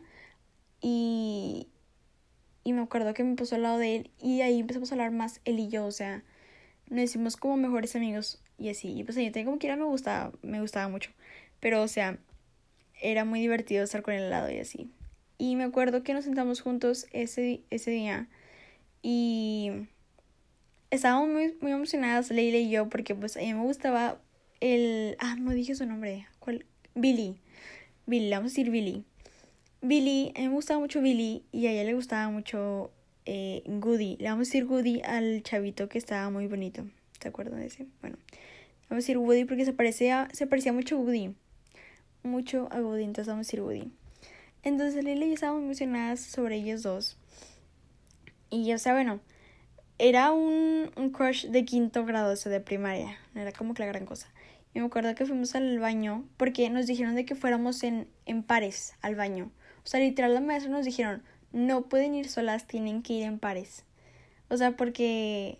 y, 0.81 1.67
y 2.63 2.73
me 2.73 2.81
acuerdo 2.81 3.13
que 3.13 3.23
me 3.23 3.35
puso 3.35 3.55
al 3.55 3.63
lado 3.63 3.77
de 3.77 3.97
él 3.97 4.11
y 4.21 4.41
ahí 4.41 4.59
empezamos 4.59 4.91
a 4.91 4.95
hablar 4.95 5.11
más 5.11 5.41
él 5.45 5.59
y 5.59 5.69
yo, 5.69 5.85
o 5.85 5.91
sea, 5.91 6.23
nos 6.89 7.03
hicimos 7.03 7.37
como 7.37 7.57
mejores 7.57 7.95
amigos 7.95 8.41
y 8.57 8.69
así. 8.69 8.97
Y 8.97 9.03
pues 9.03 9.17
yo 9.17 9.31
tengo 9.31 9.51
como 9.51 9.59
quiera 9.59 9.75
me 9.75 9.85
gustaba, 9.85 10.31
me 10.41 10.61
gustaba 10.61 10.87
mucho. 10.87 11.11
Pero, 11.59 11.81
o 11.81 11.87
sea, 11.87 12.17
era 13.01 13.25
muy 13.25 13.39
divertido 13.39 13.83
estar 13.83 14.01
con 14.01 14.13
él 14.13 14.23
al 14.23 14.29
lado 14.29 14.51
y 14.51 14.59
así. 14.59 14.89
Y 15.37 15.55
me 15.55 15.63
acuerdo 15.63 16.03
que 16.03 16.13
nos 16.13 16.25
sentamos 16.25 16.61
juntos 16.61 17.07
ese, 17.11 17.61
ese 17.69 17.91
día 17.91 18.27
y 19.01 19.87
estábamos 20.89 21.29
muy, 21.29 21.55
muy 21.61 21.71
emocionadas, 21.71 22.31
Leila 22.31 22.57
y 22.57 22.69
yo, 22.69 22.89
porque 22.89 23.13
pues 23.13 23.37
a 23.37 23.41
mí 23.41 23.53
me 23.53 23.61
gustaba 23.61 24.19
el... 24.61 25.15
Ah, 25.19 25.35
no 25.39 25.51
dije 25.51 25.75
su 25.75 25.85
nombre. 25.85 26.27
¿Cuál? 26.39 26.65
Billy. 26.97 27.37
Billy, 28.05 28.29
vamos 28.31 28.51
a 28.51 28.53
decir 28.53 28.71
Billy. 28.71 29.03
Billy, 29.81 30.33
a 30.35 30.39
mí 30.39 30.47
me 30.47 30.53
gustaba 30.55 30.79
mucho 30.79 31.01
Billy 31.01 31.43
y 31.51 31.67
a 31.67 31.71
ella 31.71 31.83
le 31.83 31.93
gustaba 31.93 32.29
mucho 32.29 32.91
eh, 33.25 33.61
Goody. 33.67 34.17
Le 34.17 34.29
vamos 34.29 34.47
a 34.47 34.49
decir 34.49 34.65
Goody 34.65 35.01
al 35.01 35.43
chavito 35.43 35.87
que 35.89 35.97
estaba 35.97 36.29
muy 36.29 36.47
bonito. 36.47 36.85
¿Se 37.21 37.27
acuerdan 37.27 37.59
de 37.59 37.67
ese? 37.67 37.85
Bueno, 38.01 38.17
vamos 38.89 38.91
a 38.91 38.95
decir 38.95 39.17
Woody 39.17 39.45
porque 39.45 39.65
se 39.65 39.73
parecía, 39.73 40.27
se 40.33 40.47
parecía 40.47 40.73
mucho 40.73 40.95
a 40.95 40.99
Woody. 40.99 41.35
Mucho 42.23 42.67
a 42.71 42.81
Woody, 42.81 43.03
entonces 43.03 43.27
vamos 43.27 43.45
a 43.45 43.47
decir 43.47 43.61
Woody. 43.61 43.91
Entonces 44.63 45.03
Lila 45.03 45.25
y 45.25 45.29
yo 45.29 45.33
estábamos 45.35 45.63
emocionadas 45.63 46.19
sobre 46.19 46.55
ellos 46.55 46.81
dos. 46.83 47.17
Y 48.49 48.73
o 48.73 48.77
sea, 48.79 48.93
bueno, 48.93 49.19
era 49.99 50.31
un, 50.31 50.89
un 50.95 51.11
crush 51.11 51.47
de 51.47 51.65
quinto 51.65 52.05
grado, 52.05 52.33
o 52.33 52.35
sea, 52.35 52.51
de 52.51 52.61
primaria. 52.61 53.17
No 53.35 53.41
era 53.41 53.51
como 53.51 53.73
que 53.73 53.83
la 53.83 53.87
gran 53.87 54.05
cosa. 54.05 54.27
Y 54.77 54.79
me 54.79 54.85
acuerdo 54.85 55.15
que 55.15 55.25
fuimos 55.25 55.55
al 55.55 55.79
baño 55.79 56.23
porque 56.37 56.69
nos 56.69 56.85
dijeron 56.85 57.15
de 57.15 57.25
que 57.25 57.33
fuéramos 57.33 57.81
en, 57.81 58.07
en 58.27 58.43
pares 58.43 58.93
al 59.01 59.15
baño. 59.15 59.49
O 59.83 59.87
sea, 59.87 59.99
literal, 59.99 60.35
la 60.35 60.39
maestra 60.39 60.71
nos 60.71 60.85
dijeron, 60.85 61.23
no 61.51 61.89
pueden 61.89 62.13
ir 62.13 62.29
solas, 62.29 62.67
tienen 62.67 63.01
que 63.01 63.13
ir 63.13 63.23
en 63.23 63.39
pares. 63.39 63.85
O 64.49 64.57
sea, 64.57 64.77
porque 64.77 65.57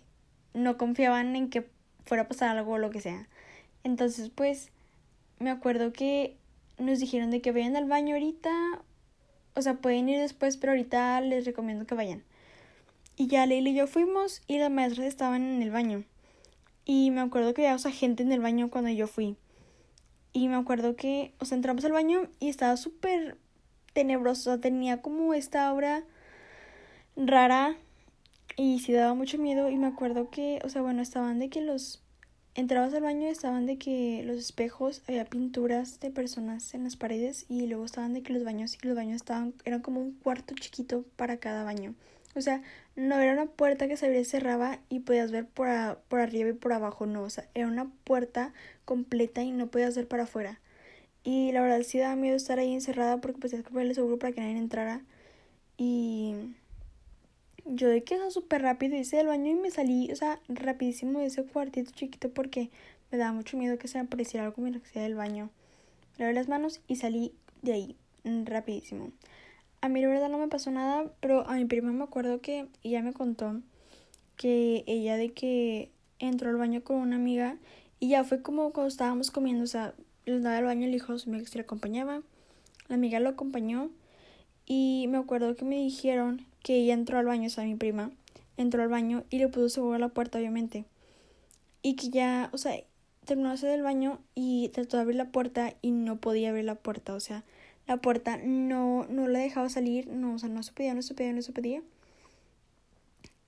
no 0.54 0.78
confiaban 0.78 1.34
en 1.34 1.50
que 1.50 1.68
fuera 2.04 2.22
a 2.22 2.28
pasar 2.28 2.56
algo 2.56 2.74
o 2.74 2.78
lo 2.78 2.90
que 2.90 3.00
sea. 3.00 3.26
Entonces, 3.82 4.30
pues, 4.30 4.70
me 5.40 5.50
acuerdo 5.50 5.92
que 5.92 6.36
nos 6.78 7.00
dijeron 7.00 7.32
de 7.32 7.40
que 7.40 7.50
vayan 7.50 7.74
al 7.74 7.86
baño 7.86 8.14
ahorita. 8.14 8.52
O 9.54 9.62
sea, 9.62 9.74
pueden 9.74 10.08
ir 10.08 10.20
después, 10.20 10.58
pero 10.58 10.74
ahorita 10.74 11.20
les 11.22 11.44
recomiendo 11.44 11.88
que 11.88 11.96
vayan. 11.96 12.22
Y 13.16 13.26
ya 13.26 13.44
Leila 13.46 13.70
y 13.70 13.74
yo 13.74 13.88
fuimos 13.88 14.42
y 14.46 14.58
las 14.58 14.70
maestras 14.70 15.08
estaban 15.08 15.42
en 15.42 15.60
el 15.60 15.72
baño. 15.72 16.04
Y 16.90 17.10
me 17.10 17.20
acuerdo 17.20 17.52
que 17.52 17.68
había, 17.68 17.76
o 17.76 17.92
gente 17.92 18.22
en 18.22 18.32
el 18.32 18.40
baño 18.40 18.70
cuando 18.70 18.88
yo 18.88 19.06
fui. 19.06 19.36
Y 20.32 20.48
me 20.48 20.54
acuerdo 20.54 20.96
que, 20.96 21.34
o 21.38 21.44
sea, 21.44 21.56
entramos 21.56 21.84
al 21.84 21.92
baño 21.92 22.30
y 22.40 22.48
estaba 22.48 22.78
súper 22.78 23.36
tenebroso. 23.92 24.58
Tenía 24.58 25.02
como 25.02 25.34
esta 25.34 25.70
obra 25.74 26.04
rara 27.14 27.76
y 28.56 28.78
sí 28.78 28.94
daba 28.94 29.12
mucho 29.12 29.36
miedo. 29.36 29.68
Y 29.68 29.76
me 29.76 29.86
acuerdo 29.86 30.30
que, 30.30 30.60
o 30.64 30.70
sea, 30.70 30.80
bueno, 30.80 31.02
estaban 31.02 31.38
de 31.38 31.50
que 31.50 31.60
los. 31.60 32.02
Entrabas 32.54 32.94
al 32.94 33.02
baño 33.02 33.26
y 33.26 33.30
estaban 33.30 33.66
de 33.66 33.76
que 33.76 34.22
los 34.24 34.38
espejos, 34.38 35.02
había 35.06 35.26
pinturas 35.26 36.00
de 36.00 36.10
personas 36.10 36.72
en 36.72 36.84
las 36.84 36.96
paredes 36.96 37.44
y 37.50 37.66
luego 37.66 37.84
estaban 37.84 38.14
de 38.14 38.22
que 38.22 38.32
los 38.32 38.44
baños 38.44 38.78
y 38.82 38.86
los 38.86 38.96
baños 38.96 39.16
estaban, 39.16 39.52
eran 39.64 39.82
como 39.82 40.00
un 40.00 40.12
cuarto 40.14 40.54
chiquito 40.58 41.04
para 41.16 41.36
cada 41.36 41.64
baño. 41.64 41.94
O 42.34 42.40
sea, 42.40 42.62
no 42.98 43.20
era 43.20 43.32
una 43.32 43.46
puerta 43.46 43.86
que 43.86 43.96
se 43.96 44.06
abría 44.06 44.20
y 44.22 44.24
cerraba 44.24 44.80
y 44.88 45.00
podías 45.00 45.30
ver 45.30 45.46
por, 45.46 45.68
arriba 45.68 46.50
y 46.50 46.52
por 46.52 46.72
abajo, 46.72 47.06
no, 47.06 47.22
o 47.22 47.30
sea, 47.30 47.48
era 47.54 47.68
una 47.68 47.88
puerta 48.02 48.52
completa 48.84 49.42
y 49.42 49.52
no 49.52 49.68
podías 49.68 49.94
ver 49.94 50.08
para 50.08 50.24
afuera. 50.24 50.60
Y 51.22 51.52
la 51.52 51.60
verdad 51.62 51.82
sí 51.82 51.98
daba 51.98 52.16
miedo 52.16 52.36
estar 52.36 52.58
ahí 52.58 52.74
encerrada 52.74 53.20
porque 53.20 53.38
pues 53.38 53.52
tenías 53.52 53.66
que 53.66 53.72
ponerle 53.72 53.94
seguro 53.94 54.18
para 54.18 54.32
que 54.32 54.40
nadie 54.40 54.58
entrara. 54.58 55.02
Y 55.76 56.34
yo 57.66 57.88
de 57.88 58.02
que 58.02 58.18
súper 58.30 58.62
rápido 58.62 58.96
hice 58.96 59.18
del 59.18 59.28
baño 59.28 59.52
y 59.52 59.54
me 59.54 59.70
salí, 59.70 60.10
o 60.10 60.16
sea, 60.16 60.40
rapidísimo 60.48 61.20
de 61.20 61.26
ese 61.26 61.44
cuartito 61.44 61.92
chiquito 61.92 62.30
porque 62.30 62.70
me 63.12 63.18
daba 63.18 63.32
mucho 63.32 63.56
miedo 63.56 63.78
que 63.78 63.86
se 63.86 63.98
me 63.98 64.06
apareciera 64.06 64.46
algo 64.46 64.66
en 64.66 64.82
la 64.94 65.02
del 65.02 65.14
baño. 65.14 65.50
Lavé 66.18 66.32
las 66.32 66.48
manos 66.48 66.80
y 66.88 66.96
salí 66.96 67.32
de 67.62 67.74
ahí 67.74 67.96
rapidísimo. 68.24 69.12
A 69.80 69.88
mí 69.88 70.00
la 70.02 70.08
verdad 70.08 70.28
no 70.28 70.38
me 70.38 70.48
pasó 70.48 70.70
nada, 70.70 71.10
pero 71.20 71.48
a 71.48 71.54
mi 71.54 71.64
prima 71.64 71.92
me 71.92 72.04
acuerdo 72.04 72.40
que 72.40 72.66
ella 72.82 73.02
me 73.02 73.12
contó 73.12 73.60
que 74.36 74.84
ella 74.86 75.16
de 75.16 75.32
que 75.32 75.90
entró 76.18 76.50
al 76.50 76.56
baño 76.56 76.82
con 76.82 76.96
una 76.96 77.16
amiga 77.16 77.58
y 78.00 78.08
ya 78.08 78.24
fue 78.24 78.42
como 78.42 78.72
cuando 78.72 78.88
estábamos 78.88 79.30
comiendo, 79.30 79.64
o 79.64 79.66
sea, 79.66 79.94
le 80.24 80.40
daba 80.40 80.58
al 80.58 80.64
baño 80.64 80.86
el 80.86 80.94
hijo, 80.94 81.14
que 81.14 81.18
se 81.46 81.58
le 81.58 81.62
acompañaba, 81.62 82.22
la 82.88 82.94
amiga 82.94 83.20
lo 83.20 83.28
acompañó 83.28 83.90
y 84.64 85.06
me 85.08 85.18
acuerdo 85.18 85.56
que 85.56 85.64
me 85.64 85.76
dijeron 85.76 86.46
que 86.62 86.76
ella 86.76 86.94
entró 86.94 87.18
al 87.18 87.26
baño, 87.26 87.46
o 87.46 87.50
sea, 87.50 87.64
mi 87.64 87.74
prima, 87.74 88.10
entró 88.56 88.82
al 88.82 88.88
baño 88.88 89.24
y 89.30 89.38
le 89.38 89.48
puso 89.48 89.68
seguro 89.68 89.94
a 89.94 89.98
la 89.98 90.08
puerta, 90.08 90.38
obviamente. 90.38 90.84
Y 91.82 91.96
que 91.96 92.10
ya, 92.10 92.50
o 92.52 92.58
sea, 92.58 92.72
terminó 93.24 93.48
de 93.48 93.54
hacer 93.54 93.70
el 93.70 93.82
baño 93.82 94.18
y 94.34 94.68
trató 94.70 94.96
de 94.96 95.02
abrir 95.02 95.16
la 95.16 95.30
puerta 95.30 95.74
y 95.80 95.90
no 95.90 96.16
podía 96.16 96.50
abrir 96.50 96.64
la 96.64 96.74
puerta, 96.74 97.14
o 97.14 97.20
sea, 97.20 97.44
la 97.88 97.96
puerta 97.96 98.36
no, 98.36 99.06
no 99.08 99.26
la 99.26 99.38
dejaba 99.38 99.70
salir, 99.70 100.06
no, 100.08 100.34
o 100.34 100.38
sea, 100.38 100.50
no 100.50 100.62
se 100.62 100.72
podía, 100.72 100.94
no 100.94 101.00
se 101.00 101.14
podía, 101.14 101.32
no 101.32 101.42
se 101.42 101.52
podía. 101.52 101.82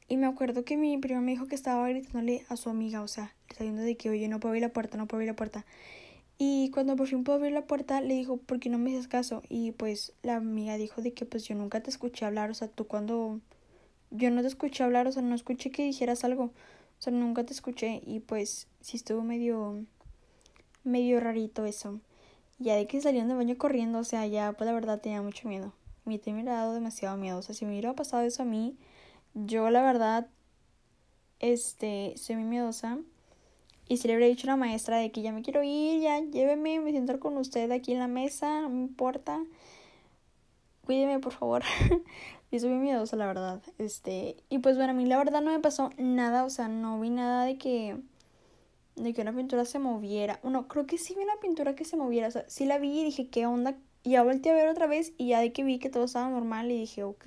Y 0.09 0.17
me 0.17 0.27
acuerdo 0.27 0.65
que 0.65 0.79
mi 0.79 0.97
prima 0.97 1.21
me 1.21 1.33
dijo 1.33 1.47
que 1.47 1.55
estaba 1.55 1.87
gritándole 1.89 2.45
a 2.49 2.57
su 2.57 2.71
amiga, 2.71 3.03
o 3.03 3.07
sea, 3.07 3.35
diciendo 3.51 3.83
de 3.83 3.97
que, 3.97 4.09
oye, 4.09 4.29
no 4.29 4.41
puedo 4.41 4.51
abrir 4.51 4.63
la 4.63 4.73
puerta, 4.73 4.97
no 4.97 5.07
puedo 5.07 5.19
abrir 5.19 5.29
la 5.29 5.37
puerta. 5.37 5.67
Y 6.39 6.71
cuando 6.71 6.97
por 6.97 7.07
fin 7.07 7.23
pudo 7.23 7.37
abrir 7.37 7.53
la 7.53 7.67
puerta, 7.67 8.01
le 8.01 8.15
dijo, 8.15 8.39
¿por 8.39 8.61
qué 8.61 8.71
no 8.71 8.79
me 8.79 8.97
haces 8.97 9.09
caso? 9.09 9.43
Y 9.51 9.73
pues 9.73 10.15
la 10.23 10.37
amiga 10.37 10.79
dijo 10.79 11.03
de 11.03 11.13
que 11.13 11.27
pues 11.27 11.45
yo 11.45 11.55
nunca 11.55 11.83
te 11.83 11.91
escuché 11.91 12.25
hablar, 12.25 12.51
o 12.51 12.55
sea, 12.55 12.67
tú 12.67 12.87
cuando 12.87 13.41
yo 14.11 14.31
no 14.31 14.41
te 14.41 14.49
escuché 14.49 14.83
hablar, 14.83 15.07
o 15.07 15.13
sea, 15.13 15.21
no 15.21 15.35
escuché 15.35 15.71
que 15.71 15.85
dijeras 15.85 16.25
algo, 16.25 16.45
o 16.45 16.53
sea, 17.03 17.13
nunca 17.13 17.45
te 17.45 17.53
escuché 17.53 18.01
y 18.07 18.21
pues 18.21 18.69
sí 18.81 18.97
estuvo 18.97 19.23
medio, 19.23 19.85
medio 20.83 21.21
rarito 21.21 21.67
eso. 21.67 22.01
Ya 22.61 22.77
de 22.77 22.87
que 22.87 23.01
salieron 23.01 23.29
de 23.29 23.35
baño 23.35 23.57
corriendo, 23.59 23.99
o 23.99 24.05
sea, 24.05 24.27
ya 24.27 24.53
pues 24.53 24.67
la 24.67 24.75
verdad 24.75 25.01
tenía 25.01 25.23
mucho 25.23 25.49
miedo. 25.49 25.73
Mí 26.05 26.19
te 26.19 26.33
me 26.33 26.45
dado 26.45 26.75
demasiado 26.75 27.17
miedo, 27.17 27.39
o 27.39 27.43
sea, 27.43 27.55
si 27.55 27.65
me 27.65 27.73
hubiera 27.73 27.95
pasado 27.95 28.23
eso 28.23 28.43
a 28.43 28.47
mí, 28.47 28.77
yo 29.35 29.71
la 29.71 29.83
verdad, 29.83 30.29
este, 31.41 32.15
soy 32.17 32.37
muy 32.37 32.45
miedosa. 32.45 32.99
Y 33.89 33.97
si 33.97 34.09
le 34.09 34.15
hubiera 34.15 34.29
dicho 34.31 34.47
a 34.47 34.53
la 34.53 34.57
maestra 34.57 34.99
de 34.99 35.11
que 35.11 35.23
ya 35.23 35.33
me 35.33 35.43
quiero 35.43 35.63
ir, 35.65 36.01
ya 36.01 36.21
lléveme, 36.21 36.81
me 36.81 36.91
siento 36.93 37.19
con 37.19 37.37
usted 37.39 37.71
aquí 37.73 37.93
en 37.93 37.99
la 37.99 38.09
mesa, 38.09 38.61
no 38.61 38.69
me 38.69 38.81
importa. 38.83 39.43
Cuídeme, 40.85 41.19
por 41.19 41.33
favor. 41.33 41.63
y 42.51 42.61
soy 42.61 42.71
muy 42.71 42.79
miedosa, 42.81 43.17
la 43.17 43.27
verdad. 43.27 43.63
Este, 43.79 44.37
y 44.49 44.59
pues 44.59 44.77
bueno, 44.77 44.93
a 44.93 44.95
mí 44.95 45.07
la 45.07 45.19
verdad 45.19 45.41
no 45.41 45.51
me 45.51 45.61
pasó 45.61 45.91
nada, 45.99 46.45
o 46.45 46.51
sea, 46.51 46.69
no 46.69 47.01
vi 47.01 47.11
nada 47.11 47.45
de 47.45 47.59
que 47.59 47.97
de 48.97 49.15
que 49.15 49.23
una 49.23 49.35
pintura 49.35 49.65
se 49.65 49.79
moviera. 49.79 50.41
Bueno, 50.43 50.69
creo 50.69 50.87
que 50.87 50.99
sí 50.99 51.15
vi 51.17 51.23
una 51.23 51.41
pintura 51.41 51.75
que 51.75 51.85
se 51.85 51.97
moviera, 51.97 52.29
o 52.29 52.31
sea, 52.31 52.45
sí 52.49 52.67
la 52.67 52.79
vi 52.79 53.01
y 53.01 53.05
dije, 53.05 53.29
¿qué 53.29 53.47
onda? 53.47 53.77
Y 54.03 54.11
ya 54.11 54.23
volteé 54.23 54.53
a 54.53 54.55
ver 54.55 54.69
otra 54.69 54.87
vez 54.87 55.13
y 55.19 55.29
ya 55.29 55.41
de 55.41 55.53
que 55.53 55.63
vi 55.63 55.79
que 55.79 55.91
todo 55.91 56.05
estaba 56.05 56.29
normal 56.29 56.71
y 56.71 56.79
dije, 56.79 57.05
ok. 57.05 57.27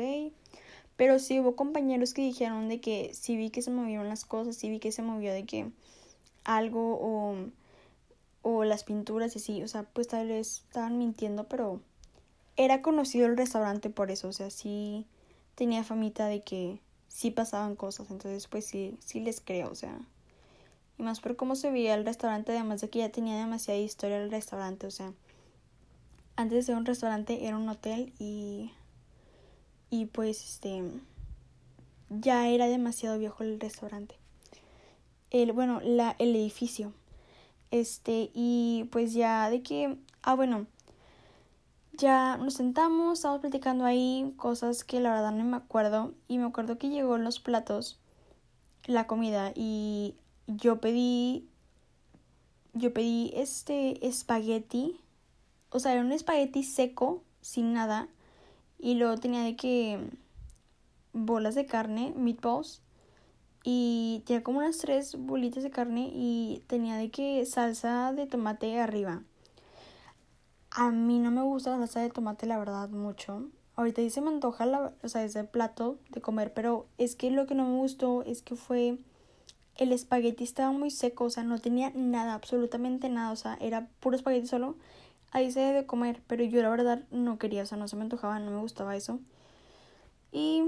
Pero 0.95 1.19
sí 1.19 1.39
hubo 1.39 1.55
compañeros 1.55 2.13
que 2.13 2.21
dijeron 2.21 2.69
de 2.69 2.79
que 2.79 3.13
sí 3.13 3.35
vi 3.35 3.49
que 3.49 3.61
se 3.61 3.71
movieron 3.71 4.09
las 4.09 4.25
cosas, 4.25 4.55
sí 4.55 4.69
vi 4.69 4.79
que 4.79 4.91
se 4.91 5.01
movió 5.01 5.33
de 5.33 5.45
que 5.45 5.71
algo 6.43 6.99
o, 7.01 7.35
o 8.41 8.63
las 8.63 8.83
pinturas 8.83 9.35
y 9.35 9.39
así, 9.39 9.63
o 9.63 9.67
sea, 9.67 9.83
pues 9.83 10.07
tal 10.07 10.27
vez 10.27 10.63
estaban 10.67 10.97
mintiendo, 10.97 11.47
pero 11.47 11.81
era 12.57 12.81
conocido 12.81 13.25
el 13.27 13.37
restaurante 13.37 13.89
por 13.89 14.11
eso, 14.11 14.27
o 14.27 14.33
sea, 14.33 14.49
sí 14.49 15.07
tenía 15.55 15.83
famita 15.83 16.27
de 16.27 16.41
que 16.41 16.79
sí 17.07 17.31
pasaban 17.31 17.75
cosas, 17.75 18.09
entonces 18.11 18.47
pues 18.47 18.65
sí, 18.65 18.97
sí 18.99 19.19
les 19.19 19.41
creo, 19.41 19.69
o 19.71 19.75
sea, 19.75 19.97
y 20.97 21.03
más 21.03 21.19
por 21.21 21.35
cómo 21.35 21.55
se 21.55 21.71
veía 21.71 21.95
el 21.95 22.05
restaurante, 22.05 22.51
además 22.51 22.81
de 22.81 22.89
que 22.89 22.99
ya 22.99 23.09
tenía 23.09 23.37
demasiada 23.37 23.79
historia 23.79 24.21
el 24.21 24.31
restaurante, 24.31 24.87
o 24.87 24.91
sea, 24.91 25.13
antes 26.35 26.57
de 26.57 26.63
ser 26.63 26.75
un 26.75 26.85
restaurante 26.85 27.47
era 27.47 27.57
un 27.57 27.69
hotel 27.69 28.13
y 28.19 28.71
y 29.89 30.07
pues 30.07 30.43
este 30.43 30.83
ya 32.09 32.47
era 32.47 32.67
demasiado 32.67 33.19
viejo 33.19 33.43
el 33.43 33.59
restaurante 33.59 34.15
el, 35.33 35.51
bueno, 35.51 35.81
la, 35.83 36.15
el 36.19 36.35
edificio. 36.35 36.93
Este, 37.71 38.29
y 38.33 38.87
pues 38.91 39.13
ya 39.13 39.49
de 39.49 39.61
que, 39.61 39.97
ah, 40.21 40.35
bueno, 40.35 40.67
ya 41.93 42.37
nos 42.37 42.53
sentamos, 42.53 43.19
estábamos 43.19 43.41
platicando 43.41 43.83
ahí 43.83 44.33
cosas 44.37 44.83
que 44.83 44.99
la 45.01 45.11
verdad 45.11 45.31
no 45.31 45.43
me 45.43 45.57
acuerdo. 45.57 46.13
Y 46.27 46.37
me 46.37 46.45
acuerdo 46.45 46.77
que 46.77 46.89
llegó 46.89 47.17
los 47.17 47.39
platos 47.39 47.99
la 48.85 49.07
comida 49.07 49.51
y 49.55 50.15
yo 50.47 50.79
pedí, 50.79 51.47
yo 52.73 52.93
pedí 52.93 53.31
este 53.35 54.05
espagueti, 54.05 54.99
o 55.69 55.79
sea, 55.79 55.93
era 55.93 56.01
un 56.01 56.11
espagueti 56.11 56.63
seco, 56.63 57.23
sin 57.41 57.73
nada. 57.73 58.07
Y 58.79 58.95
luego 58.95 59.17
tenía 59.17 59.43
de 59.43 59.55
que 59.55 59.99
bolas 61.13 61.55
de 61.55 61.65
carne, 61.65 62.13
meatballs, 62.15 62.81
y 63.63 64.23
tenía 64.25 64.43
como 64.43 64.59
unas 64.59 64.77
tres 64.77 65.15
bolitas 65.17 65.63
de 65.63 65.71
carne 65.71 66.11
y 66.13 66.61
tenía 66.67 66.97
de 66.97 67.09
que 67.09 67.45
salsa 67.45 68.11
de 68.11 68.27
tomate 68.27 68.79
arriba. 68.79 69.23
A 70.71 70.91
mí 70.91 71.19
no 71.19 71.31
me 71.31 71.41
gusta 71.43 71.71
la 71.71 71.77
salsa 71.77 72.01
de 72.01 72.09
tomate, 72.09 72.45
la 72.45 72.57
verdad, 72.57 72.89
mucho. 72.89 73.47
Ahorita 73.75 74.01
dice 74.01 74.21
me 74.21 74.29
antoja 74.29 74.65
la, 74.65 74.93
o 75.01 75.07
sea, 75.07 75.23
ese 75.23 75.43
plato 75.45 75.97
de 76.09 76.21
comer, 76.21 76.53
pero 76.53 76.87
es 76.97 77.15
que 77.15 77.31
lo 77.31 77.47
que 77.47 77.55
no 77.55 77.65
me 77.65 77.77
gustó 77.77 78.21
es 78.23 78.41
que 78.41 78.55
fue 78.55 78.97
el 79.77 79.91
espagueti 79.91 80.43
estaba 80.43 80.71
muy 80.71 80.91
seco, 80.91 81.25
o 81.25 81.29
sea, 81.29 81.43
no 81.43 81.59
tenía 81.59 81.91
nada, 81.95 82.33
absolutamente 82.33 83.09
nada, 83.09 83.31
o 83.31 83.35
sea, 83.35 83.57
era 83.59 83.87
puro 83.99 84.15
espagueti 84.15 84.47
solo. 84.47 84.75
Ahí 85.31 85.51
se 85.51 85.61
debe 85.61 85.85
comer, 85.85 86.21
pero 86.27 86.43
yo 86.43 86.61
la 86.61 86.69
verdad 86.69 87.03
no 87.09 87.39
quería, 87.39 87.63
o 87.63 87.65
sea, 87.65 87.77
no 87.77 87.87
se 87.87 87.95
me 87.95 88.03
antojaba, 88.03 88.39
no 88.39 88.51
me 88.51 88.59
gustaba 88.59 88.95
eso. 88.95 89.19
Y 90.31 90.63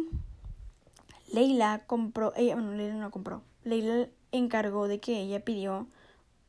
Leila 1.32 1.84
compró, 1.86 2.34
ella, 2.36 2.56
bueno, 2.56 2.74
Leila 2.74 2.96
no 2.96 3.12
compró. 3.12 3.44
Leila 3.64 4.08
encargó 4.32 4.88
de 4.88 5.00
que 5.00 5.20
ella 5.20 5.44
pidió 5.44 5.88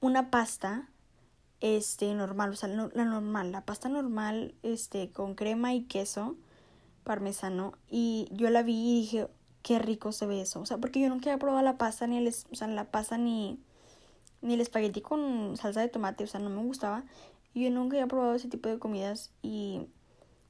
una 0.01 0.31
pasta 0.31 0.88
este 1.61 2.14
normal, 2.14 2.51
o 2.51 2.57
sea, 2.57 2.69
la 2.69 3.05
normal, 3.05 3.53
la 3.53 3.64
pasta 3.64 3.88
normal 3.88 4.55
este 4.62 5.11
con 5.11 5.35
crema 5.35 5.75
y 5.75 5.85
queso 5.85 6.37
parmesano 7.05 7.73
y 7.88 8.29
yo 8.33 8.51
la 8.51 8.62
vi 8.62 8.75
y 8.75 9.01
dije, 9.01 9.29
qué 9.67 9.81
rico 9.81 10.13
se 10.13 10.27
ve 10.27 10.41
eso, 10.41 10.61
o 10.61 10.67
sea, 10.67 10.79
porque 10.79 11.01
yo 11.01 11.09
nunca 11.09 11.29
había 11.29 11.41
probado 11.41 11.65
la 11.65 11.77
pasta 11.77 12.07
ni 12.07 12.19
el, 12.19 12.29
o 12.29 12.55
sea, 12.55 12.69
la 12.69 12.85
pasta 12.85 13.19
ni 13.19 13.59
ni 14.41 14.55
el 14.55 14.61
espagueti 14.61 15.01
con 15.01 15.57
salsa 15.57 15.81
de 15.81 15.89
tomate, 15.89 16.23
o 16.23 16.27
sea, 16.29 16.39
no 16.39 16.51
me 16.51 16.63
gustaba. 16.63 17.03
Y 17.53 17.65
yo 17.65 17.71
nunca 17.71 17.97
había 17.97 18.07
probado 18.07 18.35
ese 18.35 18.49
tipo 18.49 18.69
de 18.69 18.79
comidas 18.79 19.33
y 19.43 19.81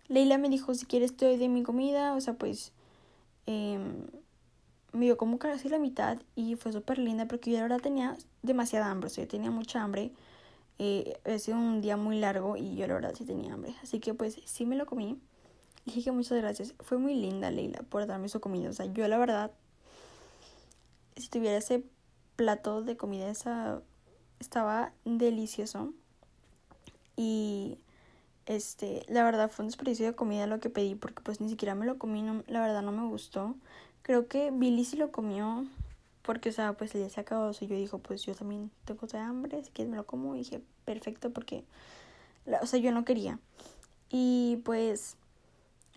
Leila 0.09 0.37
me 0.37 0.51
dijo, 0.51 0.75
si 0.75 0.85
quieres 0.85 1.17
te 1.17 1.25
doy 1.25 1.39
de 1.39 1.49
mi 1.49 1.63
comida, 1.63 2.15
o 2.15 2.21
sea, 2.21 2.35
pues 2.35 2.73
eh, 3.47 3.79
me 4.93 5.07
dio 5.07 5.17
como 5.17 5.39
casi 5.39 5.71
la 5.71 5.79
mitad 5.79 6.19
y 6.35 6.57
fue 6.57 6.73
súper 6.73 6.99
linda 6.99 7.27
porque 7.27 7.51
yo 7.51 7.57
la 7.57 7.63
verdad 7.63 7.81
tenía 7.81 8.19
demasiada 8.43 8.91
hambre, 8.91 9.07
o 9.07 9.11
sea, 9.11 9.25
yo 9.25 9.29
tenía 9.29 9.51
mucha 9.51 9.83
hambre. 9.83 10.13
Eh, 10.79 11.19
ha 11.25 11.39
sido 11.39 11.57
un 11.57 11.81
día 11.81 11.97
muy 11.97 12.19
largo 12.19 12.59
y 12.59 12.77
yo 12.77 12.87
la 12.87 12.95
verdad 12.95 13.15
sí 13.17 13.25
tenía 13.25 13.55
hambre. 13.55 13.75
Así 13.83 13.99
que 13.99 14.13
pues 14.13 14.39
sí 14.45 14.67
me 14.67 14.77
lo 14.77 14.85
comí. 14.85 15.19
Dije 15.85 16.03
que 16.03 16.12
muchas 16.12 16.39
gracias. 16.39 16.75
Fue 16.81 16.99
muy 16.99 17.15
linda 17.15 17.51
Leila 17.51 17.81
por 17.89 18.07
darme 18.07 18.29
su 18.29 18.41
comida. 18.41 18.71
O 18.71 18.73
sea, 18.73 18.87
yo 18.87 19.07
la 19.09 19.19
verdad, 19.19 19.53
si 21.17 21.29
tuviera 21.29 21.57
ese 21.57 21.85
plato 22.37 22.83
de 22.83 22.97
comida, 22.97 23.29
esa 23.29 23.83
estaba 24.41 24.93
delicioso. 25.05 25.93
Y 27.17 27.79
este, 28.47 29.05
la 29.09 29.25
verdad 29.25 29.51
fue 29.51 29.65
un 29.65 29.69
desperdicio 29.69 30.07
de 30.07 30.15
comida 30.15 30.47
lo 30.47 30.61
que 30.61 30.71
pedí 30.71 30.95
porque 30.95 31.23
pues 31.23 31.41
ni 31.41 31.49
siquiera 31.49 31.75
me 31.75 31.87
lo 31.87 31.99
comí, 31.99 32.23
la 32.47 32.61
verdad 32.61 32.83
no 32.83 32.93
me 32.93 33.07
gustó. 33.09 33.55
Creo 34.03 34.29
que 34.29 34.51
Billy 34.53 34.85
sí 34.85 34.97
lo 34.97 35.11
comió 35.11 35.67
porque, 36.27 36.49
o 36.49 36.53
sea, 36.53 36.73
pues 36.75 36.95
el 36.95 37.03
día 37.03 37.11
se 37.11 37.21
acabó. 37.21 37.47
O 37.47 37.53
yo 37.53 37.77
dijo, 37.77 37.99
pues 37.99 38.25
yo 38.25 38.35
también 38.35 38.71
tengo 38.85 39.07
de 39.07 39.19
hambre, 39.19 39.62
si 39.65 39.71
quieres 39.71 39.91
me 39.91 39.97
lo 39.97 40.07
como. 40.07 40.35
Y 40.35 40.39
dije, 40.39 40.61
perfecto, 40.85 41.31
porque, 41.33 41.65
o 42.61 42.67
sea, 42.67 42.81
yo 42.81 42.93
no 42.93 43.05
quería. 43.05 43.39
Y 44.11 44.61
pues 44.65 45.17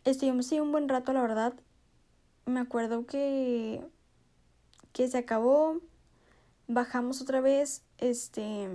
estuvimos 0.06 0.52
ahí 0.52 0.60
un 0.60 0.72
buen 0.72 0.90
rato, 0.90 1.14
la 1.14 1.22
verdad. 1.22 1.54
Me 2.46 2.60
acuerdo 2.60 3.06
que, 3.06 3.84
que 4.94 5.08
se 5.08 5.18
acabó. 5.18 5.78
Bajamos 6.68 7.22
otra 7.22 7.42
vez, 7.42 7.84
este, 7.98 8.70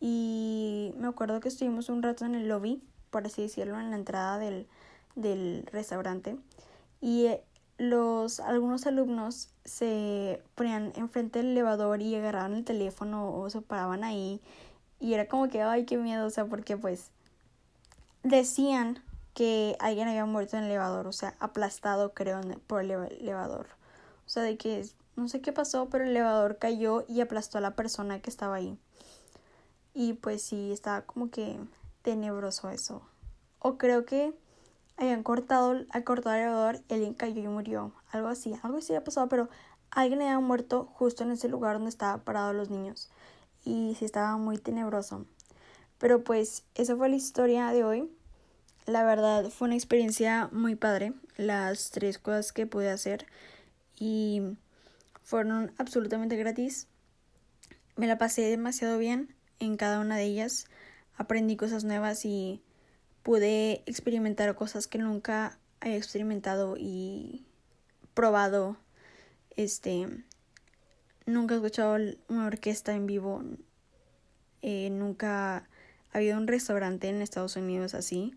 y 0.00 0.94
me 0.96 1.08
acuerdo 1.08 1.40
que 1.40 1.48
estuvimos 1.48 1.90
un 1.90 2.02
rato 2.02 2.24
en 2.24 2.34
el 2.34 2.48
lobby, 2.48 2.82
por 3.10 3.26
así 3.26 3.42
decirlo, 3.42 3.78
en 3.78 3.90
la 3.90 3.96
entrada 3.96 4.38
del, 4.38 4.66
del 5.16 5.66
restaurante. 5.70 6.36
Y 7.02 7.28
los 7.80 8.40
algunos 8.40 8.86
alumnos 8.86 9.48
se 9.64 10.42
ponían 10.54 10.92
enfrente 10.96 11.38
del 11.38 11.52
elevador 11.52 12.02
y 12.02 12.14
agarraban 12.14 12.52
el 12.52 12.64
teléfono 12.64 13.34
o 13.34 13.48
se 13.48 13.62
paraban 13.62 14.04
ahí 14.04 14.42
y 15.00 15.14
era 15.14 15.26
como 15.26 15.48
que 15.48 15.62
ay 15.62 15.86
qué 15.86 15.96
miedo 15.96 16.26
o 16.26 16.30
sea 16.30 16.44
porque 16.44 16.76
pues 16.76 17.10
decían 18.22 19.02
que 19.34 19.76
alguien 19.80 20.08
había 20.08 20.24
muerto 20.24 20.56
en 20.56 20.64
el 20.64 20.70
elevador 20.70 21.06
o 21.06 21.12
sea 21.12 21.34
aplastado 21.40 22.12
creo 22.14 22.40
por 22.66 22.82
el 22.82 22.90
elevador 22.90 23.66
o 24.26 24.28
sea 24.28 24.42
de 24.42 24.56
que 24.56 24.86
no 25.16 25.28
sé 25.28 25.40
qué 25.40 25.52
pasó 25.52 25.88
pero 25.88 26.04
el 26.04 26.10
elevador 26.10 26.58
cayó 26.58 27.04
y 27.08 27.20
aplastó 27.20 27.58
a 27.58 27.60
la 27.60 27.76
persona 27.76 28.20
que 28.20 28.30
estaba 28.30 28.56
ahí 28.56 28.78
y 29.94 30.14
pues 30.14 30.42
sí 30.42 30.72
estaba 30.72 31.02
como 31.02 31.30
que 31.30 31.58
tenebroso 32.02 32.70
eso 32.70 33.02
o 33.60 33.76
creo 33.76 34.04
que 34.04 34.32
habían 35.00 35.22
cortado, 35.22 35.74
cortado 36.04 36.36
el 36.36 36.42
elevador, 36.42 36.80
alguien 36.90 37.14
cayó 37.14 37.42
y 37.42 37.48
murió. 37.48 37.92
Algo 38.10 38.28
así, 38.28 38.54
algo 38.62 38.78
así 38.78 38.92
había 38.92 39.04
pasado, 39.04 39.28
pero 39.28 39.48
alguien 39.90 40.20
había 40.20 40.38
muerto 40.40 40.90
justo 40.94 41.24
en 41.24 41.30
ese 41.30 41.48
lugar 41.48 41.74
donde 41.74 41.88
estaban 41.88 42.20
parados 42.20 42.54
los 42.54 42.70
niños. 42.70 43.10
Y 43.64 43.96
sí 43.98 44.04
estaba 44.04 44.36
muy 44.36 44.58
tenebroso. 44.58 45.24
Pero 45.98 46.22
pues 46.22 46.64
esa 46.74 46.96
fue 46.96 47.08
la 47.08 47.16
historia 47.16 47.68
de 47.68 47.84
hoy. 47.84 48.10
La 48.86 49.04
verdad 49.04 49.50
fue 49.50 49.66
una 49.66 49.76
experiencia 49.76 50.48
muy 50.52 50.74
padre. 50.74 51.12
Las 51.36 51.90
tres 51.90 52.18
cosas 52.18 52.52
que 52.52 52.66
pude 52.66 52.90
hacer. 52.90 53.26
Y 53.98 54.56
fueron 55.22 55.72
absolutamente 55.78 56.36
gratis. 56.36 56.88
Me 57.96 58.06
la 58.06 58.18
pasé 58.18 58.42
demasiado 58.42 58.98
bien 58.98 59.34
en 59.58 59.76
cada 59.76 60.00
una 60.00 60.16
de 60.16 60.24
ellas. 60.24 60.66
Aprendí 61.16 61.56
cosas 61.56 61.84
nuevas 61.84 62.24
y 62.24 62.62
pude 63.22 63.82
experimentar 63.86 64.54
cosas 64.54 64.86
que 64.86 64.98
nunca 64.98 65.58
había 65.80 65.96
experimentado 65.96 66.76
y 66.78 67.44
probado. 68.14 68.76
Este, 69.56 70.08
nunca 71.26 71.54
he 71.54 71.58
escuchado 71.58 71.96
una 72.28 72.46
orquesta 72.46 72.94
en 72.94 73.06
vivo. 73.06 73.42
Eh, 74.62 74.90
nunca 74.90 75.68
había 76.12 76.36
un 76.36 76.46
restaurante 76.46 77.08
en 77.08 77.22
Estados 77.22 77.56
Unidos 77.56 77.94
así. 77.94 78.34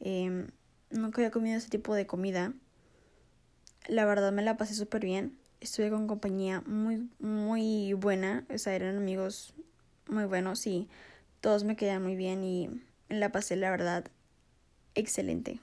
Eh, 0.00 0.46
nunca 0.90 1.20
había 1.20 1.30
comido 1.30 1.56
ese 1.56 1.68
tipo 1.68 1.94
de 1.94 2.06
comida. 2.06 2.52
La 3.86 4.04
verdad 4.04 4.32
me 4.32 4.42
la 4.42 4.56
pasé 4.56 4.74
súper 4.74 5.04
bien. 5.04 5.38
Estuve 5.60 5.90
con 5.90 6.06
compañía 6.06 6.62
muy, 6.66 7.08
muy 7.18 7.92
buena. 7.94 8.46
O 8.52 8.58
sea, 8.58 8.74
eran 8.74 8.96
amigos 8.96 9.54
muy 10.08 10.24
buenos 10.24 10.66
y 10.66 10.88
todos 11.40 11.64
me 11.64 11.76
quedan 11.76 12.02
muy 12.02 12.16
bien 12.16 12.44
y 12.44 12.68
la 13.08 13.30
pasé, 13.30 13.56
la 13.56 13.70
verdad, 13.70 14.04
excelente. 14.94 15.60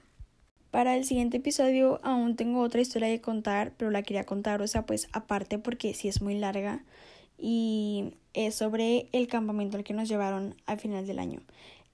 Para 0.70 0.96
el 0.96 1.04
siguiente 1.04 1.38
episodio 1.38 2.00
aún 2.02 2.36
tengo 2.36 2.60
otra 2.60 2.80
historia 2.80 3.08
que 3.08 3.20
contar, 3.20 3.72
pero 3.76 3.90
la 3.90 4.02
quería 4.02 4.24
contar, 4.24 4.60
o 4.62 4.66
sea, 4.66 4.84
pues 4.84 5.08
aparte 5.12 5.58
porque 5.58 5.94
sí 5.94 6.08
es 6.08 6.20
muy 6.20 6.38
larga 6.38 6.84
y 7.38 8.14
es 8.34 8.54
sobre 8.54 9.08
el 9.12 9.26
campamento 9.26 9.76
al 9.76 9.84
que 9.84 9.94
nos 9.94 10.08
llevaron 10.08 10.54
al 10.66 10.78
final 10.78 11.06
del 11.06 11.18
año. 11.18 11.40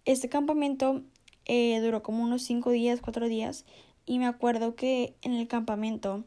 Este 0.05 0.29
campamento 0.29 1.03
eh, 1.47 1.81
duró 1.81 2.03
como 2.03 2.23
unos 2.23 2.43
5 2.43 2.71
días, 2.71 3.01
4 3.01 3.29
días 3.29 3.65
y 4.07 4.19
me 4.19 4.27
acuerdo 4.27 4.75
que 4.75 5.15
en 5.23 5.33
el 5.33 5.49
campamento 5.49 6.25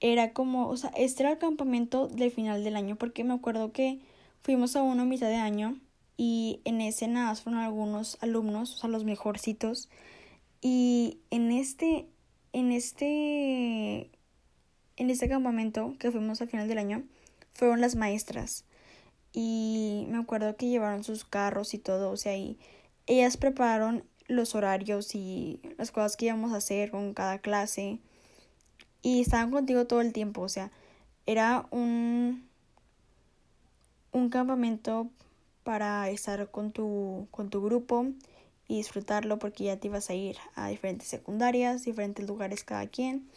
era 0.00 0.32
como, 0.32 0.68
o 0.68 0.76
sea, 0.76 0.90
este 0.96 1.22
era 1.22 1.32
el 1.32 1.38
campamento 1.38 2.08
del 2.08 2.30
final 2.30 2.64
del 2.64 2.76
año 2.76 2.96
porque 2.96 3.24
me 3.24 3.34
acuerdo 3.34 3.72
que 3.72 4.00
fuimos 4.42 4.76
a 4.76 4.82
uno 4.82 5.02
a 5.02 5.06
mitad 5.06 5.28
de 5.28 5.36
año 5.36 5.78
y 6.16 6.60
en 6.64 6.80
ese 6.80 7.08
nada 7.08 7.34
fueron 7.34 7.60
algunos 7.62 8.18
alumnos, 8.20 8.74
o 8.74 8.76
sea, 8.78 8.90
los 8.90 9.04
mejorcitos. 9.04 9.88
Y 10.60 11.18
en 11.30 11.50
este, 11.50 12.06
en 12.52 12.72
este, 12.72 14.10
en 14.96 15.10
este 15.10 15.28
campamento 15.28 15.94
que 15.98 16.10
fuimos 16.10 16.40
al 16.40 16.48
final 16.48 16.68
del 16.68 16.78
año, 16.78 17.04
fueron 17.52 17.80
las 17.80 17.96
maestras. 17.96 18.64
Y 19.32 20.06
me 20.08 20.18
acuerdo 20.18 20.56
que 20.56 20.68
llevaron 20.68 21.02
sus 21.02 21.24
carros 21.24 21.74
y 21.74 21.78
todo, 21.78 22.10
o 22.10 22.16
sea, 22.16 22.36
y 22.36 22.58
ellas 23.06 23.36
prepararon 23.36 24.04
los 24.26 24.54
horarios 24.54 25.14
y 25.14 25.60
las 25.76 25.90
cosas 25.90 26.16
que 26.16 26.26
íbamos 26.26 26.52
a 26.52 26.56
hacer 26.56 26.90
con 26.90 27.14
cada 27.14 27.38
clase. 27.38 27.98
Y 29.02 29.20
estaban 29.20 29.50
contigo 29.50 29.86
todo 29.86 30.00
el 30.00 30.12
tiempo, 30.12 30.40
o 30.40 30.48
sea, 30.48 30.70
era 31.26 31.66
un, 31.70 32.48
un 34.12 34.30
campamento 34.30 35.10
para 35.62 36.08
estar 36.10 36.50
con 36.50 36.72
tu, 36.72 37.28
con 37.30 37.50
tu 37.50 37.62
grupo 37.62 38.06
y 38.66 38.78
disfrutarlo 38.78 39.38
porque 39.38 39.64
ya 39.64 39.76
te 39.78 39.88
ibas 39.88 40.08
a 40.08 40.14
ir 40.14 40.36
a 40.54 40.68
diferentes 40.68 41.08
secundarias, 41.08 41.84
diferentes 41.84 42.26
lugares 42.26 42.64
cada 42.64 42.86
quien 42.86 43.28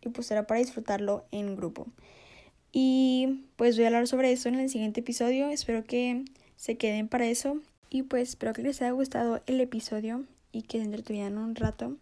y 0.00 0.08
pues 0.08 0.30
era 0.30 0.46
para 0.46 0.60
disfrutarlo 0.60 1.24
en 1.30 1.56
grupo. 1.56 1.86
Y 2.72 3.44
pues 3.54 3.76
voy 3.76 3.84
a 3.84 3.88
hablar 3.88 4.08
sobre 4.08 4.32
eso 4.32 4.48
en 4.48 4.56
el 4.56 4.68
siguiente 4.68 5.00
episodio, 5.00 5.48
espero 5.48 5.84
que 5.84 6.24
se 6.56 6.76
queden 6.76 7.06
para 7.06 7.26
eso 7.26 7.60
y 7.94 8.02
pues 8.02 8.30
espero 8.30 8.52
que 8.52 8.62
les 8.62 8.82
haya 8.82 8.90
gustado 8.90 9.40
el 9.46 9.60
episodio 9.60 10.24
y 10.50 10.62
que 10.62 10.78
se 10.78 10.84
entretuvieran 10.84 11.38
un 11.38 11.54
rato. 11.54 11.96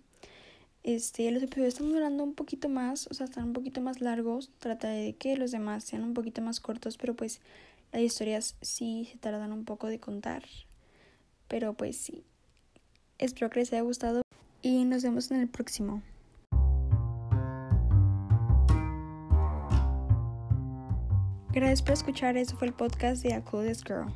Este, 0.85 1.31
los 1.31 1.43
episodios 1.43 1.75
están 1.75 1.93
durando 1.93 2.25
un 2.25 2.33
poquito 2.33 2.71
más, 2.71 3.09
o 3.09 3.15
sea, 3.15 3.27
están 3.27 3.49
un 3.49 3.53
poquito 3.53 3.83
más 3.83 4.01
largos. 4.01 4.51
Trataré 4.59 5.03
de 5.03 5.13
que 5.13 5.37
los 5.37 5.51
demás 5.51 5.85
sean 5.85 6.03
un 6.03 6.15
poquito 6.15 6.41
más 6.41 6.61
cortos, 6.61 6.97
pero 6.97 7.15
pues 7.15 7.43
las 7.93 8.01
historias 8.01 8.57
sí 8.63 9.07
se 9.13 9.19
tardan 9.19 9.53
un 9.53 9.67
poco 9.67 9.89
de 9.89 10.01
contar. 10.01 10.45
Pero 11.47 11.75
pues 11.75 11.99
sí. 11.99 12.25
Espero 13.19 13.51
que 13.51 13.61
les 13.61 13.71
haya 13.75 13.83
gustado 13.83 14.23
y 14.63 14.85
nos 14.85 15.03
vemos 15.03 15.31
en 15.31 15.41
el 15.41 15.49
próximo. 15.49 16.01
Gracias 21.53 21.83
por 21.83 21.93
escuchar, 21.93 22.39
eso 22.39 22.57
fue 22.57 22.69
el 22.69 22.73
podcast 22.73 23.23
de 23.23 23.35
A 23.35 23.45
Coolest 23.45 23.87
Girl. 23.87 24.11